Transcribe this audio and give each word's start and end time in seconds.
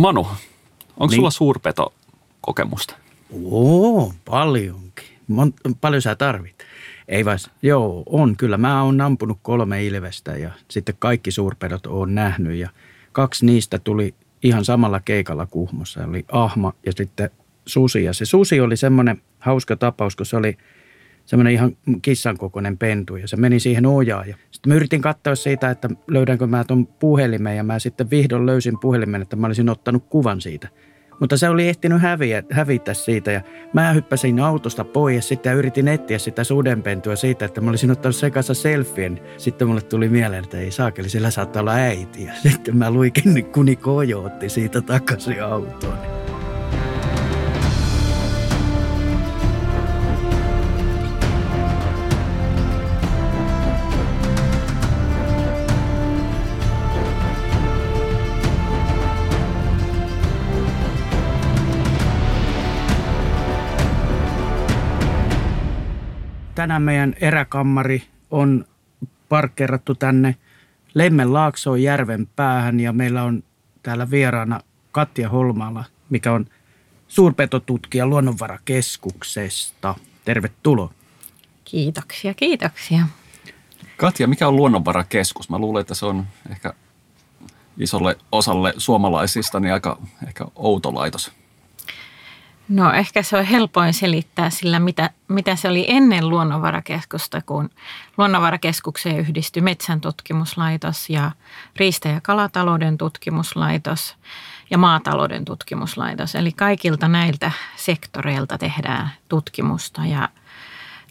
Manu, 0.00 0.20
onko 0.20 1.06
niin. 1.06 1.16
sulla 1.16 1.30
suurpeto-kokemusta? 1.30 2.94
Oo, 3.42 4.12
paljonkin. 4.24 5.06
Mon- 5.32 5.74
paljon 5.80 6.02
sä 6.02 6.16
tarvit? 6.16 6.54
Ei 7.08 7.24
vai, 7.24 7.36
joo, 7.62 8.02
on 8.06 8.36
kyllä. 8.36 8.58
Mä 8.58 8.82
oon 8.82 9.00
ampunut 9.00 9.38
kolme 9.42 9.84
ilvestä 9.84 10.36
ja 10.36 10.50
sitten 10.68 10.94
kaikki 10.98 11.30
suurpedot 11.30 11.86
on 11.86 12.14
nähnyt 12.14 12.56
ja 12.56 12.68
kaksi 13.12 13.46
niistä 13.46 13.78
tuli 13.78 14.14
ihan 14.42 14.64
samalla 14.64 15.00
keikalla 15.00 15.46
Kuhmossa. 15.46 16.04
Oli 16.04 16.24
ahma 16.32 16.72
ja 16.86 16.92
sitten 16.96 17.30
susi 17.66 18.04
ja 18.04 18.12
se 18.12 18.24
susi 18.24 18.60
oli 18.60 18.76
semmoinen 18.76 19.22
hauska 19.38 19.76
tapaus, 19.76 20.16
kun 20.16 20.26
se 20.26 20.36
oli 20.36 20.58
semmoinen 21.30 21.52
ihan 21.52 21.76
kissan 22.02 22.38
kokoinen 22.38 22.78
pentu 22.78 23.16
ja 23.16 23.28
se 23.28 23.36
meni 23.36 23.60
siihen 23.60 23.86
ojaan. 23.86 24.28
Ja 24.28 24.36
sitten 24.50 24.70
mä 24.70 24.74
yritin 24.74 25.02
katsoa 25.02 25.34
siitä, 25.34 25.70
että 25.70 25.88
löydänkö 26.06 26.46
mä 26.46 26.64
tuon 26.64 26.86
puhelimen 26.86 27.56
ja 27.56 27.64
mä 27.64 27.78
sitten 27.78 28.10
vihdoin 28.10 28.46
löysin 28.46 28.80
puhelimen, 28.80 29.22
että 29.22 29.36
mä 29.36 29.46
olisin 29.46 29.68
ottanut 29.68 30.04
kuvan 30.08 30.40
siitä– 30.40 30.68
mutta 31.20 31.36
se 31.36 31.48
oli 31.48 31.68
ehtinyt 31.68 32.02
häviä, 32.02 32.42
hävitä 32.50 32.94
siitä 32.94 33.32
ja 33.32 33.40
mä 33.72 33.92
hyppäsin 33.92 34.40
autosta 34.40 34.84
pois 34.84 35.28
sitten 35.28 35.50
ja 35.50 35.56
yritin 35.56 35.88
etsiä 35.88 36.18
sitä 36.18 36.44
sudenpentua 36.44 37.16
siitä, 37.16 37.44
että 37.44 37.60
mä 37.60 37.70
olisin 37.70 37.90
ottanut 37.90 38.16
sen 38.16 38.32
kanssa 38.32 38.54
selfien. 38.54 39.20
Sitten 39.36 39.68
mulle 39.68 39.80
tuli 39.80 40.08
mieleen, 40.08 40.44
että 40.44 40.58
ei 40.58 40.70
saakeli, 40.70 41.08
sillä 41.08 41.30
saattaa 41.30 41.60
olla 41.60 41.74
äiti. 41.74 42.24
Ja 42.24 42.32
sitten 42.50 42.76
mä 42.76 42.90
luikin 42.90 43.44
kuni 43.44 43.76
kojootti 43.76 44.48
siitä 44.48 44.80
takaisin 44.80 45.44
autoon. 45.44 46.29
Tänään 66.60 66.82
meidän 66.82 67.14
eräkammari 67.20 68.02
on 68.30 68.64
parkkeerattu 69.28 69.94
tänne 69.94 70.36
Lemmenlaaksoon 70.94 71.82
järven 71.82 72.26
päähän 72.36 72.80
ja 72.80 72.92
meillä 72.92 73.22
on 73.22 73.42
täällä 73.82 74.10
vieraana 74.10 74.60
Katja 74.92 75.28
Holmala, 75.28 75.84
mikä 76.10 76.32
on 76.32 76.46
suurpetotutkija 77.08 78.06
Luonnonvarakeskuksesta. 78.06 79.94
Tervetuloa. 80.24 80.92
Kiitoksia, 81.64 82.34
kiitoksia. 82.34 83.06
Katja, 83.96 84.28
mikä 84.28 84.48
on 84.48 84.56
Luonnonvarakeskus? 84.56 85.50
Mä 85.50 85.58
luulen, 85.58 85.80
että 85.80 85.94
se 85.94 86.06
on 86.06 86.26
ehkä 86.50 86.74
isolle 87.78 88.16
osalle 88.32 88.74
suomalaisista 88.76 89.60
niin 89.60 89.72
aika 89.72 89.98
ehkä 90.26 90.44
outo 90.56 90.94
laitos. 90.94 91.32
No 92.70 92.92
ehkä 92.92 93.22
se 93.22 93.36
on 93.36 93.44
helpoin 93.44 93.94
selittää 93.94 94.50
sillä, 94.50 94.78
mitä, 94.78 95.10
mitä 95.28 95.56
se 95.56 95.68
oli 95.68 95.84
ennen 95.88 96.28
luonnonvarakeskusta, 96.28 97.40
kun 97.40 97.70
luonnonvarakeskukseen 98.18 99.18
yhdistyi 99.18 99.62
metsän 99.62 100.00
tutkimuslaitos 100.00 101.10
ja 101.10 101.30
riista- 101.76 102.08
ja 102.08 102.20
kalatalouden 102.20 102.98
tutkimuslaitos 102.98 104.16
ja 104.70 104.78
maatalouden 104.78 105.44
tutkimuslaitos. 105.44 106.34
Eli 106.34 106.52
kaikilta 106.52 107.08
näiltä 107.08 107.52
sektoreilta 107.76 108.58
tehdään 108.58 109.10
tutkimusta 109.28 110.06
ja 110.06 110.28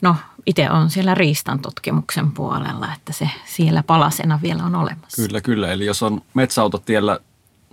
no 0.02 0.16
itse 0.46 0.70
on 0.70 0.90
siellä 0.90 1.16
riistan 1.16 1.60
tutkimuksen 1.60 2.32
puolella, 2.32 2.94
että 2.94 3.14
se 3.14 3.30
siellä 3.46 3.84
palasena 3.84 4.40
vielä 4.42 4.64
on 4.64 4.76
olemassa. 4.76 5.22
Kyllä, 5.22 5.42
kyllä. 5.42 5.72
Eli 5.72 5.86
jos 5.86 6.04
on 6.04 6.22
metsäautotiellä 6.34 7.20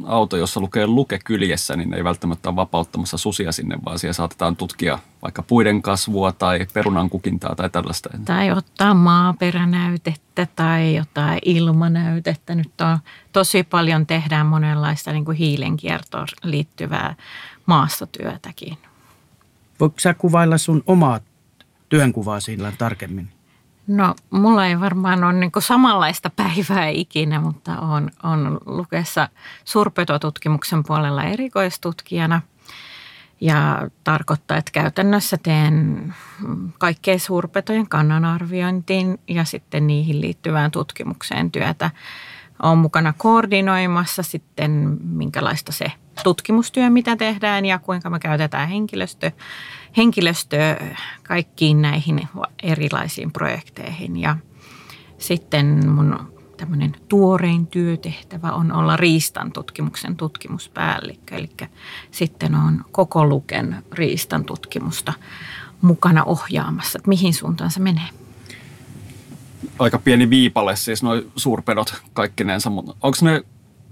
auto, 0.05 0.37
jossa 0.37 0.61
lukee 0.61 0.87
luke 0.87 1.19
kyljessä, 1.25 1.77
niin 1.77 1.95
ei 1.95 2.05
välttämättä 2.05 2.49
ole 2.49 2.57
vapauttamassa 2.57 3.19
susia 3.19 3.53
sinne, 3.53 3.79
vaan 3.85 3.99
siellä 3.99 4.13
saatetaan 4.13 4.57
tutkia 4.57 4.99
vaikka 5.23 5.43
puiden 5.43 5.83
kasvua 5.83 6.33
tai 6.33 6.67
perunan 6.73 7.11
kukintaa 7.11 7.55
tai 7.55 7.71
tällaista. 7.71 8.11
Tai 8.25 8.51
ottaa 8.51 8.95
maaperänäytettä 8.95 10.47
tai 10.56 10.97
jotain 10.97 11.39
ilmanäytettä. 11.45 12.55
Nyt 12.55 12.81
on 12.81 12.99
tosi 13.33 13.62
paljon 13.62 14.06
tehdään 14.06 14.47
monenlaista 14.47 15.12
niin 15.12 15.25
kuin 15.25 15.37
hiilenkiertoon 15.37 16.27
liittyvää 16.43 17.15
maastotyötäkin. 17.67 18.79
Voitko 19.81 20.01
sä 20.01 20.15
kuvailla 20.15 20.59
sun 20.59 20.83
omaa 20.87 21.21
työnkuvaa 21.89 22.41
sillä 22.41 22.73
tarkemmin? 22.79 23.36
No, 23.87 24.15
mulla 24.31 24.67
ei 24.67 24.81
varmaan 24.81 25.25
ole 25.25 25.33
niin 25.33 25.51
samanlaista 25.59 26.31
päivää 26.31 26.89
ikinä, 26.89 27.41
mutta 27.41 27.81
on, 27.81 28.11
on 28.23 28.61
lukessa 28.67 29.29
suurpetotutkimuksen 29.65 30.83
puolella 30.87 31.25
erikoistutkijana. 31.25 32.43
Ja 33.41 33.89
tarkoittaa, 34.05 34.57
että 34.57 34.73
käytännössä 34.73 35.37
teen 35.43 36.15
kaikkea 36.79 37.19
suurpetojen 37.19 37.89
kannanarviointiin 37.89 39.19
ja 39.29 39.45
sitten 39.45 39.87
niihin 39.87 40.21
liittyvään 40.21 40.71
tutkimukseen 40.71 41.51
työtä. 41.51 41.91
Olen 42.62 42.78
mukana 42.78 43.15
koordinoimassa 43.19 44.22
sitten, 44.22 44.99
minkälaista 45.03 45.72
se 45.72 45.93
tutkimustyö, 46.22 46.91
mitä 46.91 47.17
tehdään 47.17 47.65
ja 47.65 47.78
kuinka 47.78 48.11
me 48.11 48.19
käytetään 48.19 48.69
henkilöstö, 48.69 49.31
henkilöstöä 49.97 50.77
kaikkiin 51.22 51.83
näihin 51.83 52.28
erilaisiin 52.62 53.33
projekteihin. 53.33 54.17
Ja 54.17 54.37
sitten 55.19 55.91
mun 55.91 56.33
tämmöinen 56.56 56.97
tuorein 57.09 57.67
työtehtävä 57.67 58.53
on 58.53 58.73
olla 58.73 58.97
riistan 58.97 59.53
tutkimuksen 59.53 60.17
tutkimuspäällikkö. 60.17 61.34
Eli 61.34 61.50
sitten 62.11 62.55
on 62.55 62.84
koko 62.93 63.27
Luken 63.27 63.84
riistan 63.93 64.44
tutkimusta 64.44 65.12
mukana 65.81 66.25
ohjaamassa, 66.25 66.99
että 66.99 67.09
mihin 67.09 67.34
suuntaan 67.34 67.71
se 67.71 67.81
menee. 67.81 68.25
Aika 69.78 69.99
pieni 69.99 70.31
viipale 70.31 70.77
siis 70.77 71.03
noin 71.03 71.33
suurpedot 71.37 72.03
kaikkinensa, 72.12 72.71
mutta 72.71 72.94
onko 73.03 73.17
ne 73.22 73.43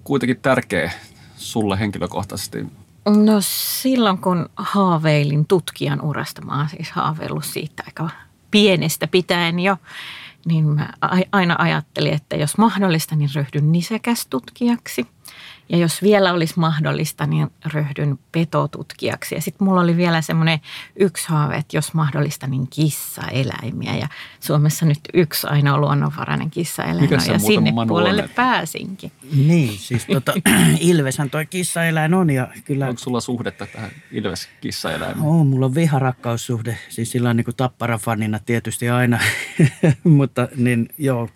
kuitenkin 0.05 0.41
tärkeä 0.41 0.93
sulle 1.37 1.81
henkilökohtaisesti? 1.81 2.67
No 3.07 3.33
silloin 3.41 4.19
kun 4.19 4.49
haaveilin 4.57 5.47
tutkijan 5.47 6.01
urasta, 6.01 6.43
mä 6.43 6.59
oon 6.59 6.69
siis 6.69 6.93
haaveillut 6.93 7.45
siitä 7.45 7.83
aika 7.87 8.11
pienestä 8.51 9.07
pitäen 9.07 9.61
jo, 9.61 9.77
niin 10.47 10.65
mä 10.65 10.89
aina 11.33 11.57
ajattelin, 11.59 12.15
että 12.15 12.37
jos 12.37 12.59
mahdollista, 12.59 13.17
niin 13.17 13.31
ryhdyn 13.35 13.73
nisäkästutkijaksi. 13.73 15.07
Ja 15.69 15.79
jos 15.79 16.03
vielä 16.03 16.33
olisi 16.33 16.55
mahdollista, 16.57 17.27
niin 17.27 17.51
ryhdyn 17.73 18.19
petotutkijaksi. 18.33 19.35
Ja 19.35 19.41
sitten 19.41 19.65
mulla 19.65 19.81
oli 19.81 19.97
vielä 19.97 20.21
semmoinen 20.21 20.61
yksi 20.97 21.29
haave, 21.29 21.57
että 21.57 21.77
jos 21.77 21.95
mahdollista, 21.95 22.47
niin 22.47 22.69
kissaeläimiä. 22.71 23.97
Ja 23.97 24.09
Suomessa 24.41 24.87
nyt 24.87 24.99
yksi 25.15 25.47
ainoa 25.47 25.79
luonnonvarainen 25.79 26.51
kissaeläin 26.51 27.15
on, 27.15 27.21
ja 27.33 27.39
sinne 27.39 27.73
puolelle 27.89 28.23
on? 28.23 28.29
pääsinkin. 28.35 29.13
Niin, 29.35 29.79
siis 29.79 30.07
tota, 30.07 30.33
Ilveshän 30.81 31.31
toi 31.31 31.47
kissaeläin 31.47 32.15
on. 32.15 32.31
Ja 32.31 32.49
kyllä... 32.65 32.89
Onko 32.89 32.99
sulla 32.99 33.21
suhdetta 33.21 33.67
tähän 33.67 33.91
Ilves-kissaeläimeen? 34.13 35.23
Oo, 35.23 35.45
mulla 35.45 35.67
on 35.67 35.75
viharakkaussuhde. 35.75 36.79
Siis 36.89 37.11
sillä 37.11 37.31
on 37.31 37.37
niin 37.37 37.45
kuin 37.45 37.57
tapparafanina 37.57 38.39
tietysti 38.39 38.89
aina, 38.89 39.19
mutta 40.05 40.49
niin 40.57 40.89
joo. 40.99 41.29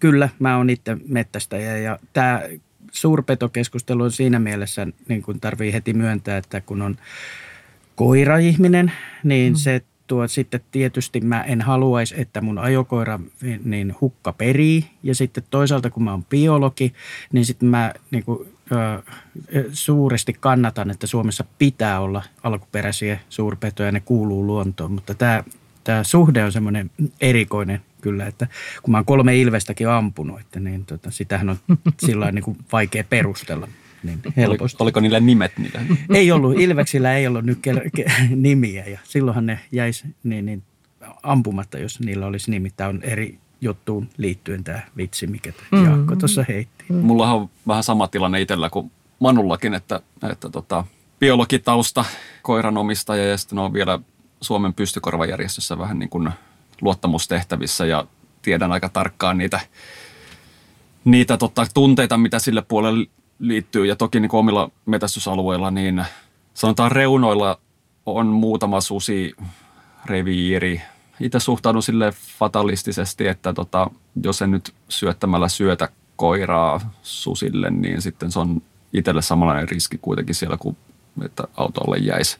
Kyllä, 0.00 0.28
mä 0.38 0.56
oon 0.56 0.70
itse 0.70 0.96
mettästäjä 1.08 1.76
ja 1.76 1.98
tämä 2.12 2.42
suurpetokeskustelu 2.90 4.02
on 4.02 4.12
siinä 4.12 4.38
mielessä, 4.38 4.86
niin 5.08 5.22
kuin 5.22 5.40
tarvii 5.40 5.72
heti 5.72 5.92
myöntää, 5.92 6.36
että 6.36 6.60
kun 6.60 6.82
on 6.82 6.96
koira-ihminen, 7.96 8.92
niin 9.24 9.52
mm. 9.52 9.56
se 9.56 9.82
tuo 10.06 10.28
sitten 10.28 10.60
tietysti 10.70 11.20
mä 11.20 11.42
en 11.42 11.60
haluaisi, 11.60 12.14
että 12.20 12.40
mun 12.40 12.58
ajokoira 12.58 13.20
niin 13.64 13.94
hukka 14.00 14.32
perii. 14.32 14.90
Ja 15.02 15.14
sitten 15.14 15.44
toisaalta 15.50 15.90
kun 15.90 16.02
mä 16.02 16.10
oon 16.10 16.24
biologi, 16.24 16.92
niin 17.32 17.44
sitten 17.44 17.68
mä 17.68 17.92
niin 18.10 18.24
kuin, 18.24 18.48
ö, 18.72 19.02
suuresti 19.72 20.36
kannatan, 20.40 20.90
että 20.90 21.06
Suomessa 21.06 21.44
pitää 21.58 22.00
olla 22.00 22.22
alkuperäisiä 22.42 23.20
suurpetoja, 23.28 23.92
ne 23.92 24.00
kuuluu 24.00 24.46
luontoon. 24.46 24.92
Mutta 24.92 25.14
tämä, 25.14 25.44
tämä 25.84 26.04
suhde 26.04 26.44
on 26.44 26.52
semmoinen 26.52 26.90
erikoinen 27.20 27.80
kyllä, 28.00 28.26
että 28.26 28.46
kun 28.82 28.92
mä 28.92 28.98
oon 28.98 29.04
kolme 29.04 29.36
ilvestäkin 29.36 29.88
ampunut, 29.88 30.40
että 30.40 30.60
niin 30.60 30.86
tota, 30.86 31.10
sitähän 31.10 31.48
on 31.48 31.56
sillä 32.06 32.32
niin 32.32 32.42
kuin 32.42 32.58
vaikea 32.72 33.04
perustella. 33.04 33.68
Niin 34.02 34.18
helposti. 34.36 34.82
Oliko 34.82 35.00
niillä 35.00 35.20
nimet 35.20 35.52
niillä? 35.58 35.80
Ei 36.14 36.32
ollut, 36.32 36.60
ilveksillä 36.60 37.16
ei 37.16 37.26
ollut 37.26 37.44
nyt 37.44 37.58
ke- 37.66 37.90
ke- 38.00 38.12
nimiä 38.36 38.84
ja 38.86 38.98
silloinhan 39.04 39.46
ne 39.46 39.60
jäisi 39.72 40.04
niin, 40.22 40.46
niin 40.46 40.62
ampumatta, 41.22 41.78
jos 41.78 42.00
niillä 42.00 42.26
olisi 42.26 42.50
nimi. 42.50 42.70
Tämä 42.70 42.88
on 42.88 43.02
eri 43.02 43.38
juttuun 43.60 44.08
liittyen 44.16 44.64
tämä 44.64 44.80
vitsi, 44.96 45.26
mikä 45.26 45.50
mm-hmm. 45.50 45.84
Jaakko 45.84 46.16
tuossa 46.16 46.44
heitti. 46.48 46.84
Mm-hmm. 46.88 47.06
Mulla 47.06 47.32
on 47.32 47.50
vähän 47.66 47.82
sama 47.82 48.08
tilanne 48.08 48.40
itsellä 48.40 48.70
kuin 48.70 48.90
Manullakin, 49.18 49.74
että, 49.74 50.00
että 50.30 50.48
tota, 50.50 50.84
biologitausta, 51.18 52.04
koiranomistaja 52.42 53.24
ja 53.24 53.36
sitten 53.36 53.58
on 53.58 53.72
vielä 53.72 53.98
Suomen 54.40 54.74
pystykorvajärjestössä 54.74 55.78
vähän 55.78 55.98
niin 55.98 56.08
kuin 56.08 56.30
luottamustehtävissä 56.80 57.86
ja 57.86 58.06
tiedän 58.42 58.72
aika 58.72 58.88
tarkkaan 58.88 59.38
niitä, 59.38 59.60
niitä 61.04 61.36
tota, 61.36 61.66
tunteita, 61.74 62.18
mitä 62.18 62.38
sille 62.38 62.62
puolelle 62.62 63.06
liittyy. 63.38 63.86
Ja 63.86 63.96
toki 63.96 64.20
niin 64.20 64.34
omilla 64.34 64.70
metästysalueilla, 64.86 65.70
niin 65.70 66.04
sanotaan 66.54 66.92
reunoilla 66.92 67.58
on 68.06 68.26
muutama 68.26 68.80
susi, 68.80 69.34
reviiri. 70.06 70.82
Itse 71.20 71.40
suhtaudun 71.40 71.82
sille 71.82 72.12
fatalistisesti, 72.38 73.26
että 73.26 73.52
tota, 73.52 73.90
jos 74.24 74.42
en 74.42 74.50
nyt 74.50 74.74
syöttämällä 74.88 75.48
syötä 75.48 75.88
koiraa 76.16 76.92
susille, 77.02 77.70
niin 77.70 78.02
sitten 78.02 78.32
se 78.32 78.38
on 78.38 78.62
itselle 78.92 79.22
samanlainen 79.22 79.68
riski 79.68 79.98
kuitenkin 79.98 80.34
siellä, 80.34 80.56
kuin 80.56 80.76
että 81.24 81.44
autolle 81.56 81.96
jäisi 81.98 82.38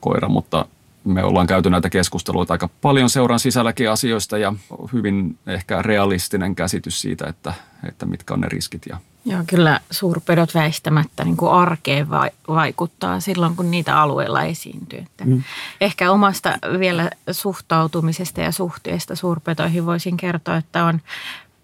koira, 0.00 0.28
mutta 0.28 0.66
me 1.04 1.24
ollaan 1.24 1.46
käyty 1.46 1.70
näitä 1.70 1.90
keskusteluita 1.90 2.54
aika 2.54 2.68
paljon 2.82 3.10
seuran 3.10 3.40
sisälläkin 3.40 3.90
asioista 3.90 4.38
ja 4.38 4.52
hyvin 4.92 5.38
ehkä 5.46 5.82
realistinen 5.82 6.54
käsitys 6.54 7.00
siitä, 7.00 7.26
että, 7.26 7.54
että 7.88 8.06
mitkä 8.06 8.34
on 8.34 8.40
ne 8.40 8.48
riskit. 8.48 8.82
Ja. 8.88 8.98
Joo, 9.24 9.42
kyllä 9.46 9.80
suurpedot 9.90 10.54
väistämättä 10.54 11.24
niin 11.24 11.36
kuin 11.36 11.52
arkeen 11.52 12.06
vaikuttaa 12.48 13.20
silloin, 13.20 13.56
kun 13.56 13.70
niitä 13.70 14.00
alueella 14.00 14.42
esiintyy. 14.42 14.98
Että 14.98 15.24
mm. 15.24 15.42
Ehkä 15.80 16.10
omasta 16.12 16.58
vielä 16.78 17.10
suhtautumisesta 17.30 18.40
ja 18.40 18.52
suhteesta 18.52 19.16
suurpetoihin 19.16 19.86
voisin 19.86 20.16
kertoa, 20.16 20.56
että 20.56 20.84
on 20.84 21.00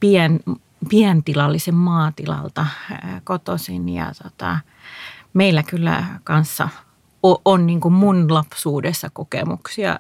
pien, 0.01 0.41
pientilallisen 0.89 1.75
maatilalta 1.75 2.67
kotoisin 3.25 3.89
ja 3.89 4.13
tota, 4.23 4.59
meillä 5.35 5.63
kyllä 5.63 6.05
kanssa– 6.25 6.69
on, 7.45 7.67
niin 7.67 7.81
kuin 7.81 7.95
mun 7.95 8.35
lapsuudessa 8.35 9.11
kokemuksia 9.11 9.99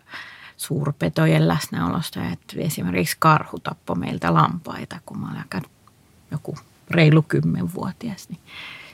suurpetojen 0.56 1.49
läsnäolosta. 1.49 2.25
Että 2.25 2.56
esimerkiksi 2.59 3.17
karhu 3.19 3.59
tappoi 3.59 3.97
meiltä 3.97 4.35
lampaita, 4.35 5.00
kun 5.06 5.19
mä 5.19 5.31
olin 5.31 5.71
joku 6.31 6.56
reilu 6.91 7.23
kymmenvuotias. 7.23 8.29
Niin 8.29 8.41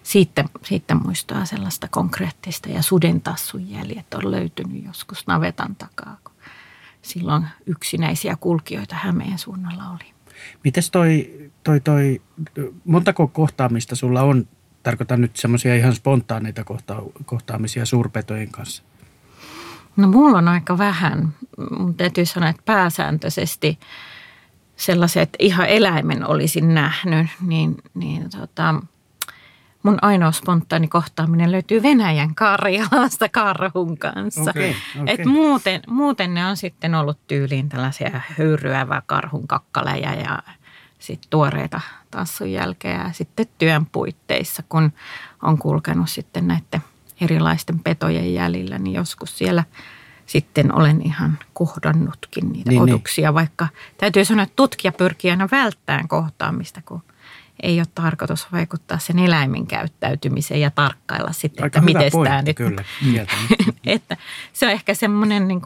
siitä, 0.02 0.44
siitä 0.64 0.94
muistaa 0.94 1.44
sellaista 1.44 1.88
konkreettista 1.88 2.68
ja 2.68 2.82
sudentassun 2.82 3.70
jäljet 3.70 4.14
on 4.14 4.30
löytynyt 4.30 4.84
joskus 4.84 5.26
navetan 5.26 5.76
takaa, 5.76 6.16
kun 6.24 6.34
silloin 7.02 7.46
yksinäisiä 7.66 8.36
kulkijoita 8.40 8.94
Hämeen 8.94 9.38
suunnalla 9.38 9.90
oli. 9.90 10.12
Mites 10.64 10.90
toi, 10.90 11.40
toi, 11.64 11.80
toi, 11.80 12.22
montako 12.84 13.28
kohtaamista 13.28 13.96
sulla 13.96 14.22
on 14.22 14.48
tarkoitan 14.82 15.20
nyt 15.20 15.36
semmoisia 15.36 15.74
ihan 15.74 15.94
spontaaneita 15.94 16.64
kohta- 16.64 17.02
kohtaamisia 17.24 17.86
suurpetojen 17.86 18.50
kanssa? 18.50 18.82
No 19.96 20.08
mulla 20.08 20.38
on 20.38 20.48
aika 20.48 20.78
vähän. 20.78 21.28
Mun 21.78 21.94
täytyy 21.94 22.26
sanoa, 22.26 22.48
että 22.48 22.62
pääsääntöisesti 22.64 23.78
sellaiset, 24.76 25.22
että 25.22 25.36
ihan 25.40 25.68
eläimen 25.68 26.26
olisin 26.26 26.74
nähnyt, 26.74 27.26
niin, 27.46 27.76
niin 27.94 28.30
tota, 28.30 28.74
mun 29.82 29.98
ainoa 30.02 30.32
spontaani 30.32 30.88
kohtaaminen 30.88 31.52
löytyy 31.52 31.82
Venäjän 31.82 32.34
Karjalasta 32.34 33.28
karhun 33.28 33.98
kanssa. 33.98 34.50
Okay, 34.50 34.72
okay. 35.00 35.14
Et 35.14 35.24
muuten, 35.24 35.82
muuten 35.86 36.34
ne 36.34 36.46
on 36.46 36.56
sitten 36.56 36.94
ollut 36.94 37.18
tyyliin 37.26 37.68
tällaisia 37.68 38.20
höyryävää 38.38 39.02
karhun 39.06 39.46
kakkaleja 39.46 40.14
ja 40.14 40.42
sit 41.00 41.20
tuoreita 41.30 41.80
tassun 42.10 42.52
jälkeen 42.52 43.00
ja 43.00 43.12
sitten 43.12 43.46
työn 43.58 43.86
puitteissa, 43.86 44.62
kun 44.68 44.92
on 45.42 45.58
kulkenut 45.58 46.10
sitten 46.10 46.48
näiden 46.48 46.80
erilaisten 47.20 47.78
petojen 47.78 48.34
jäljillä, 48.34 48.78
niin 48.78 48.94
joskus 48.94 49.38
siellä 49.38 49.64
sitten 50.26 50.74
olen 50.74 51.02
ihan 51.02 51.38
kohdannutkin 51.52 52.52
niitä 52.52 52.70
niin, 52.70 52.84
niin. 52.84 52.94
otuksia, 52.94 53.28
niin. 53.28 53.34
vaikka 53.34 53.68
täytyy 53.98 54.24
sanoa, 54.24 54.42
että 54.42 54.56
tutkija 54.56 54.92
pyrkii 54.92 55.30
aina 55.30 55.48
välttämään 55.52 56.08
kohtaamista, 56.08 56.82
kun 56.82 57.02
ei 57.62 57.80
ole 57.80 57.86
tarkoitus 57.94 58.52
vaikuttaa 58.52 58.98
sen 58.98 59.18
eläimen 59.18 59.66
käyttäytymiseen 59.66 60.60
ja 60.60 60.70
tarkkailla 60.70 61.32
sitten, 61.32 61.64
Aika 61.64 61.78
että 61.78 61.84
miten 61.84 62.12
tämä 62.24 62.42
nyt... 62.42 62.56
Kyllä, 62.56 62.84
että 63.86 64.16
se 64.52 64.66
on 64.66 64.72
ehkä 64.72 64.94
semmoinen 64.94 65.48
niin 65.48 65.62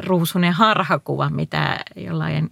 ruusunen 0.00 0.52
harhakuva, 0.52 1.30
mitä 1.30 1.78
jollain 1.96 2.50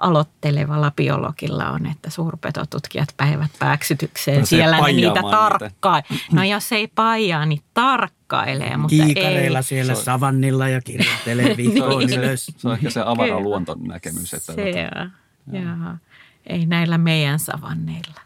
aloittelevalla 0.00 0.92
biologilla 0.96 1.70
on, 1.70 1.86
että 1.86 2.10
suurpetotutkijat 2.10 3.08
päivät 3.16 3.50
pääksytykseen. 3.58 4.46
Siellä 4.46 4.80
ne 4.80 4.92
niitä 4.92 5.22
tarkkaa. 5.30 6.02
No 6.32 6.44
jos 6.44 6.72
ei 6.72 6.86
paijaa, 6.86 7.46
niin 7.46 7.62
tarkkailee. 7.74 8.76
Mutta 8.76 8.96
Kiikareilla 9.04 9.58
ei. 9.58 9.62
siellä 9.62 9.94
se 9.94 9.98
on... 9.98 10.04
savannilla 10.04 10.68
ja 10.68 10.80
kirjoittelee 10.80 11.56
viikkoon 11.56 11.98
niin. 12.06 12.20
ylös. 12.20 12.46
Se 12.56 12.68
on 12.68 12.74
ehkä 12.74 12.90
se 12.90 13.02
avara 13.04 13.40
luontonäkemys. 13.40 14.34
Että 14.34 14.52
se 14.52 14.62
on, 14.62 15.60
joo. 15.60 15.94
Ei 16.46 16.66
näillä 16.66 16.98
meidän 16.98 17.38
savanneilla. 17.38 18.20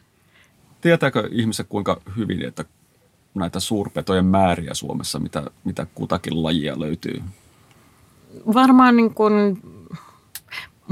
Tietääkö 0.81 1.29
ihmiset 1.33 1.67
kuinka 1.69 2.01
hyvin, 2.17 2.45
että 2.45 2.65
näitä 3.35 3.61
suurpetojen 3.61 4.25
määriä 4.25 4.75
Suomessa, 4.75 5.19
mitä, 5.19 5.43
mitä 5.65 5.87
kutakin 5.95 6.43
lajia 6.43 6.81
löytyy? 6.81 7.23
Varmaan 8.55 8.97
niin 8.97 9.15
kuin 9.15 9.63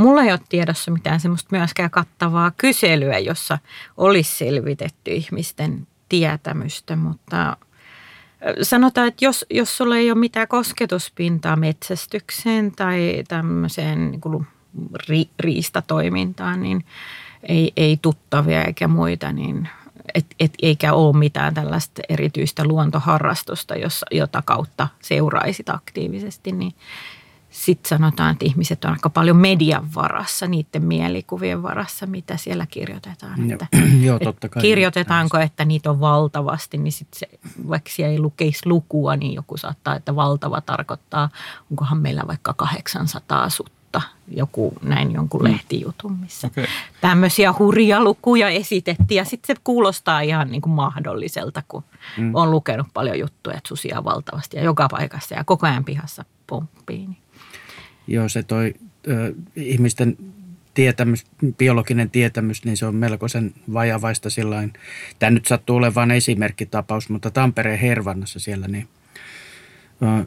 Mulla 0.00 0.22
ei 0.22 0.30
ole 0.30 0.40
tiedossa 0.48 0.90
mitään 0.90 1.20
semmoista 1.20 1.56
myöskään 1.56 1.90
kattavaa 1.90 2.50
kyselyä, 2.50 3.18
jossa 3.18 3.58
olisi 3.96 4.38
selvitetty 4.38 5.10
ihmisten 5.10 5.86
tietämystä, 6.08 6.96
mutta 6.96 7.56
sanotaan, 8.62 9.08
että 9.08 9.24
jos, 9.24 9.46
jos 9.50 9.76
sulla 9.76 9.96
ei 9.96 10.10
ole 10.10 10.18
mitään 10.18 10.48
kosketuspintaa 10.48 11.56
metsästykseen 11.56 12.72
tai 12.72 13.24
tämmöiseen 13.28 14.10
niin 14.10 14.20
kuin 14.20 14.46
ri, 15.08 15.28
riistatoimintaan, 15.40 16.62
niin 16.62 16.84
ei, 17.42 17.72
ei 17.76 17.98
tuttavia 18.02 18.64
eikä 18.64 18.88
muita, 18.88 19.32
niin 19.32 19.68
et, 20.14 20.26
et, 20.40 20.52
eikä 20.62 20.92
ole 20.92 21.16
mitään 21.16 21.54
tällaista 21.54 22.02
erityistä 22.08 22.64
luontoharrastusta, 22.64 23.76
jossa, 23.76 24.06
jota 24.10 24.42
kautta 24.42 24.88
seuraisit 25.02 25.68
aktiivisesti, 25.68 26.52
niin 26.52 26.74
sitten 27.50 27.88
sanotaan, 27.88 28.32
että 28.32 28.44
ihmiset 28.44 28.84
on 28.84 28.90
aika 28.90 29.10
paljon 29.10 29.36
median 29.36 29.94
varassa, 29.94 30.46
niiden 30.46 30.84
mielikuvien 30.84 31.62
varassa, 31.62 32.06
mitä 32.06 32.36
siellä 32.36 32.66
kirjoitetaan. 32.66 33.50
Että, 33.50 33.66
Joo, 34.06 34.18
totta 34.18 34.48
kai. 34.48 34.62
Kirjoitetaanko, 34.62 35.38
että 35.38 35.64
niitä 35.64 35.90
on 35.90 36.00
valtavasti, 36.00 36.78
niin 36.78 36.92
sitten 36.92 37.18
se, 37.18 37.28
vaikka 37.68 37.90
siellä 37.90 38.12
ei 38.12 38.18
lukeisi 38.18 38.66
lukua, 38.66 39.16
niin 39.16 39.34
joku 39.34 39.56
saattaa, 39.56 39.96
että 39.96 40.16
valtava 40.16 40.60
tarkoittaa, 40.60 41.28
onkohan 41.70 41.98
meillä 41.98 42.22
vaikka 42.26 42.54
800 42.54 43.48
sutta, 43.48 44.02
joku 44.28 44.72
näin 44.82 45.12
jonkun 45.12 45.40
mm. 45.40 45.52
lehtijutun, 45.52 46.12
missä 46.12 46.46
okay. 46.46 46.66
tämmöisiä 47.00 47.54
hurja 47.58 48.04
lukuja 48.04 48.48
esitettiin. 48.48 49.18
Ja 49.18 49.24
sitten 49.24 49.56
se 49.56 49.60
kuulostaa 49.64 50.20
ihan 50.20 50.50
niin 50.50 50.62
kuin 50.62 50.72
mahdolliselta, 50.72 51.62
kun 51.68 51.84
mm. 52.16 52.34
on 52.34 52.50
lukenut 52.50 52.86
paljon 52.94 53.18
juttuja, 53.18 53.56
että 53.56 53.68
susia 53.68 54.04
valtavasti 54.04 54.56
ja 54.56 54.62
joka 54.62 54.88
paikassa 54.88 55.34
ja 55.34 55.44
koko 55.44 55.66
ajan 55.66 55.84
pihassa 55.84 56.24
pomppii. 56.46 57.06
Niin 57.06 57.16
Joo, 58.06 58.28
se 58.28 58.42
toi 58.42 58.74
ö, 59.08 59.34
ihmisten 59.56 60.16
tietämys, 60.74 61.26
biologinen 61.56 62.10
tietämys, 62.10 62.64
niin 62.64 62.76
se 62.76 62.86
on 62.86 62.94
melkoisen 62.94 63.52
vajavaista 63.72 64.30
sillain. 64.30 64.72
Tämä 65.18 65.30
nyt 65.30 65.46
sattuu 65.46 65.76
olemaan 65.76 66.10
esimerkkitapaus, 66.10 67.08
mutta 67.08 67.30
Tampereen 67.30 67.78
Hervannassa 67.78 68.38
siellä 68.38 68.68
niin 68.68 68.88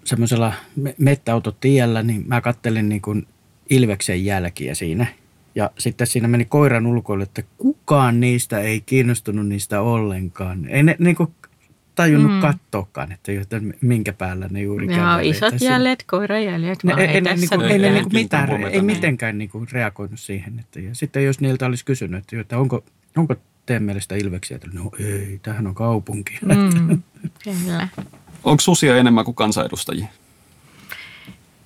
semmoisella 0.04 0.54
mettäautotiellä, 0.98 2.04
niin 2.04 2.24
mä 2.28 2.42
kattelin 2.42 2.90
niin 2.90 3.02
kuin 3.02 3.28
Ilveksen 3.70 4.26
jälkiä 4.26 4.76
siinä. 4.76 5.08
Ja 5.56 5.72
sitten 5.78 6.08
siinä 6.08 6.28
meni 6.28 6.46
koiran 6.46 6.88
ulkoille, 6.88 7.24
että 7.24 7.44
kukaan 7.58 8.20
niistä 8.20 8.60
ei 8.60 8.82
kiinnostunut 8.82 9.48
niistä 9.48 9.82
ollenkaan. 9.82 10.70
Ei 10.70 10.84
ne 10.84 10.96
niin 11.00 11.16
kuin 11.16 11.30
tajunnut 11.96 12.32
mm. 12.32 12.42
katsoakaan, 12.42 13.12
että, 13.12 13.32
minkä 13.82 14.14
päällä 14.14 14.48
ne 14.52 14.62
juuri 14.62 14.86
Joo, 14.86 14.96
kävelee. 14.96 15.26
isot 15.26 15.62
jäljet, 15.62 16.04
koirajäljet. 16.08 16.84
Ne, 16.84 16.94
ei, 16.98 17.08
ei, 17.08 17.22
ne, 17.22 17.36
niinku, 17.36 17.62
ei, 17.62 17.80
ne 17.80 17.92
niinku 17.92 18.10
mitään, 18.14 18.64
ei 18.64 18.82
mitenkään 18.82 19.38
niinku 19.38 19.66
reagoinut 19.72 20.20
siihen. 20.20 20.60
Että, 20.60 20.80
ja 20.80 20.96
sitten 20.96 21.26
jos 21.26 21.40
niiltä 21.40 21.66
olisi 21.66 21.86
kysynyt, 21.86 22.20
että, 22.20 22.42
että 22.42 22.58
onko, 22.58 22.84
onko 23.18 23.36
teidän 23.66 23.84
mielestä 23.84 24.16
ilveksiä, 24.16 24.56
että 24.56 24.68
no 24.74 24.92
ei, 25.00 25.40
tähän 25.44 25.68
on 25.68 25.76
kaupunki. 25.76 26.40
Mm, 26.42 27.02
kyllä. 27.44 27.88
Onko 28.44 28.62
susia 28.62 28.98
enemmän 28.98 29.26
kuin 29.26 29.36
kansanedustajia? 29.36 30.08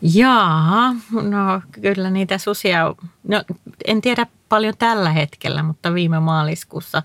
Jaa, 0.01 0.95
no 1.11 1.61
kyllä 1.81 2.09
niitä 2.09 2.37
susia, 2.37 2.95
no 3.27 3.43
en 3.85 4.01
tiedä 4.01 4.27
paljon 4.49 4.73
tällä 4.77 5.11
hetkellä, 5.11 5.63
mutta 5.63 5.93
viime 5.93 6.19
maaliskuussa 6.19 7.03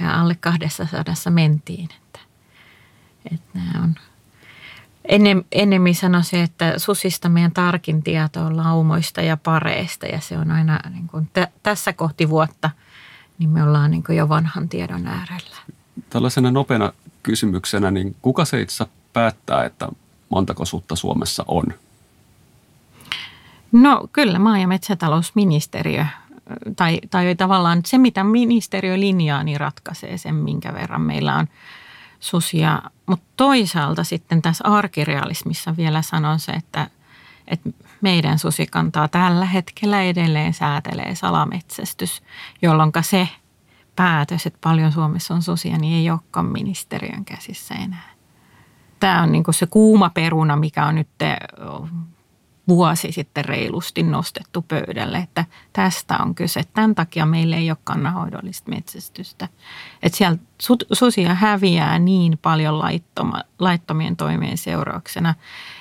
alle 0.00 0.36
200 0.40 1.04
mentiin. 1.30 1.88
Että 3.32 3.58
nämä 3.58 3.84
on 3.84 3.94
Ennen, 5.08 5.44
ennemmin 5.52 5.94
sanoisin, 5.94 6.40
että 6.40 6.78
susista 6.78 7.28
meidän 7.28 7.52
tarkin 7.52 8.02
tieto 8.02 8.40
on 8.40 8.56
laumoista 8.56 9.20
ja 9.20 9.36
pareista 9.36 10.06
ja 10.06 10.20
se 10.20 10.38
on 10.38 10.50
aina 10.50 10.80
niin 10.90 11.08
kuin 11.08 11.26
t- 11.26 11.52
tässä 11.62 11.92
kohti 11.92 12.30
vuotta, 12.30 12.70
niin 13.38 13.50
me 13.50 13.62
ollaan 13.62 13.90
niin 13.90 14.04
kuin 14.04 14.18
jo 14.18 14.28
vanhan 14.28 14.68
tiedon 14.68 15.06
äärellä. 15.06 15.56
Tällaisena 16.10 16.50
nopeana 16.50 16.92
kysymyksenä, 17.22 17.90
niin 17.90 18.16
kuka 18.22 18.44
se 18.44 18.60
itse 18.60 18.86
päättää, 19.12 19.64
että 19.64 19.88
montako 20.28 20.64
sutta 20.64 20.96
Suomessa 20.96 21.44
on? 21.48 21.64
No 23.72 24.08
kyllä 24.12 24.38
maa- 24.38 24.58
ja 24.58 24.68
metsätalousministeriö 24.68 26.06
tai, 26.76 27.00
tai 27.10 27.34
tavallaan 27.34 27.80
se, 27.84 27.98
mitä 27.98 28.24
ministeriö 28.24 29.00
linjaa, 29.00 29.42
niin 29.42 29.60
ratkaisee 29.60 30.18
sen, 30.18 30.34
minkä 30.34 30.74
verran 30.74 31.00
meillä 31.00 31.34
on 31.34 31.46
susia. 32.26 32.82
Mutta 33.06 33.26
toisaalta 33.36 34.04
sitten 34.04 34.42
tässä 34.42 34.64
arkirealismissa 34.64 35.76
vielä 35.76 36.02
sanon 36.02 36.38
se, 36.38 36.52
että, 36.52 36.90
että 37.48 37.70
meidän 38.00 38.38
susikantaa 38.38 39.08
tällä 39.08 39.46
hetkellä 39.46 40.02
edelleen 40.02 40.54
säätelee 40.54 41.14
salametsästys, 41.14 42.22
jolloin 42.62 42.92
se 43.00 43.28
päätös, 43.96 44.46
että 44.46 44.58
paljon 44.62 44.92
Suomessa 44.92 45.34
on 45.34 45.42
susia, 45.42 45.78
niin 45.78 45.94
ei 45.94 46.10
olekaan 46.10 46.46
ministeriön 46.46 47.24
käsissä 47.24 47.74
enää. 47.74 48.10
Tämä 49.00 49.22
on 49.22 49.32
niin 49.32 49.44
se 49.50 49.66
kuuma 49.66 50.10
peruna, 50.10 50.56
mikä 50.56 50.86
on 50.86 50.94
nyt 50.94 51.08
vuosi 52.68 53.12
sitten 53.12 53.44
reilusti 53.44 54.02
nostettu 54.02 54.62
pöydälle, 54.62 55.18
että 55.18 55.44
tästä 55.72 56.18
on 56.18 56.34
kyse. 56.34 56.62
Tämän 56.74 56.94
takia 56.94 57.26
meillä 57.26 57.56
ei 57.56 57.70
ole 57.70 57.78
kannanhoidollista 57.84 58.70
metsästystä. 58.70 59.48
Että 60.02 60.18
siellä 60.18 60.38
susia 60.92 61.34
häviää 61.34 61.98
niin 61.98 62.38
paljon 62.42 62.78
laittoma, 62.78 63.42
laittomien 63.58 64.16
toimien 64.16 64.58
seurauksena, 64.58 65.34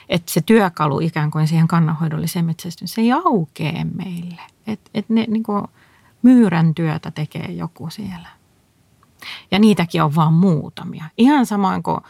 että 0.10 0.32
se 0.32 0.42
työkalu 0.42 1.00
ikään 1.00 1.32
kuin 1.32 1.48
siihen 1.48 1.68
kannanhoidolliseen 1.68 2.46
metsästykseen, 2.46 2.88
se 2.88 3.01
ei 3.01 3.12
aukee 3.12 3.84
meille. 3.84 4.42
Että 4.68 4.92
et 4.94 5.10
ne 5.10 5.25
niin 5.27 5.44
kuin 5.44 5.63
myyrän 6.22 6.75
työtä 6.75 7.12
tekee 7.12 7.51
joku 7.51 7.89
siellä. 7.89 8.27
Ja 9.51 9.60
niitäkin 9.60 10.03
on 10.03 10.15
vain 10.15 10.34
muutamia. 10.34 11.05
Ihan 11.17 11.46
samoin 11.46 11.84
kuin 11.84 12.01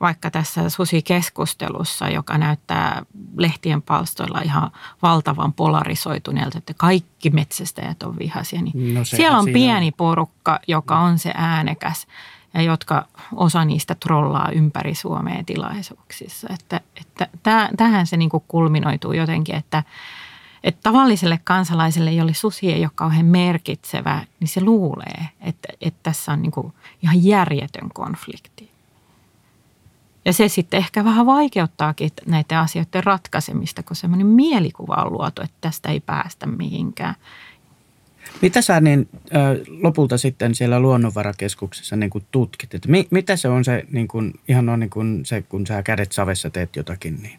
vaikka 0.00 0.30
tässä 0.30 0.68
susikeskustelussa, 0.68 2.08
joka 2.08 2.38
näyttää 2.38 3.02
lehtien 3.36 3.82
palstoilla 3.82 4.40
ihan 4.40 4.70
valtavan 5.02 5.52
polarisoituneelta, 5.52 6.58
että 6.58 6.74
kaikki 6.76 7.30
metsästäjät 7.30 8.02
on 8.02 8.18
vihaisia. 8.18 8.62
Niin 8.62 8.94
no 8.94 9.04
siellä 9.04 9.38
on 9.38 9.44
pieni 9.44 9.86
on. 9.86 9.92
porukka, 9.96 10.60
joka 10.68 10.98
on 10.98 11.18
se 11.18 11.32
äänekäs 11.34 12.06
ja 12.54 12.62
jotka 12.62 13.06
osa 13.34 13.64
niistä 13.64 13.94
trollaa 13.94 14.50
ympäri 14.50 14.94
Suomea 14.94 15.42
tilaisuuksissa. 15.46 16.48
Että, 16.54 16.80
että 17.00 17.28
tähän 17.76 18.06
se 18.06 18.16
niin 18.16 18.30
kulminoituu 18.48 19.12
jotenkin, 19.12 19.54
että 19.54 19.82
että 20.64 20.80
tavalliselle 20.82 21.40
kansalaiselle, 21.44 22.12
jolle 22.12 22.34
susi 22.34 22.72
ei 22.72 22.84
ole 22.84 22.90
kauhean 22.94 23.26
merkitsevä, 23.26 24.24
niin 24.40 24.48
se 24.48 24.60
luulee, 24.60 25.28
että, 25.40 25.68
että 25.80 26.00
tässä 26.02 26.32
on 26.32 26.42
niin 26.42 26.52
kuin 26.52 26.72
ihan 27.02 27.24
järjetön 27.24 27.88
konflikti. 27.94 28.70
Ja 30.24 30.32
se 30.32 30.48
sitten 30.48 30.78
ehkä 30.78 31.04
vähän 31.04 31.26
vaikeuttaakin 31.26 32.10
näiden 32.26 32.58
asioiden 32.58 33.04
ratkaisemista, 33.04 33.82
kun 33.82 33.96
semmoinen 33.96 34.26
mielikuva 34.26 34.94
on 34.94 35.12
luotu, 35.12 35.42
että 35.42 35.56
tästä 35.60 35.88
ei 35.88 36.00
päästä 36.00 36.46
mihinkään. 36.46 37.14
Mitä 38.42 38.62
sä 38.62 38.80
niin, 38.80 39.08
lopulta 39.82 40.18
sitten 40.18 40.54
siellä 40.54 40.80
luonnonvarakeskuksessa 40.80 41.96
niin 41.96 42.10
kuin 42.10 42.24
tutkit? 42.30 42.74
Että 42.74 42.88
mi, 42.88 43.08
mitä 43.10 43.36
se 43.36 43.48
on 43.48 43.64
se, 43.64 43.84
niin 43.90 44.08
kuin, 44.08 44.40
ihan 44.48 44.68
on 44.68 44.80
niin 44.80 44.90
kuin 44.90 45.26
se, 45.26 45.42
kun 45.42 45.66
sä 45.66 45.82
kädet 45.82 46.12
savessa 46.12 46.50
teet 46.50 46.76
jotakin? 46.76 47.22
Niin? 47.22 47.38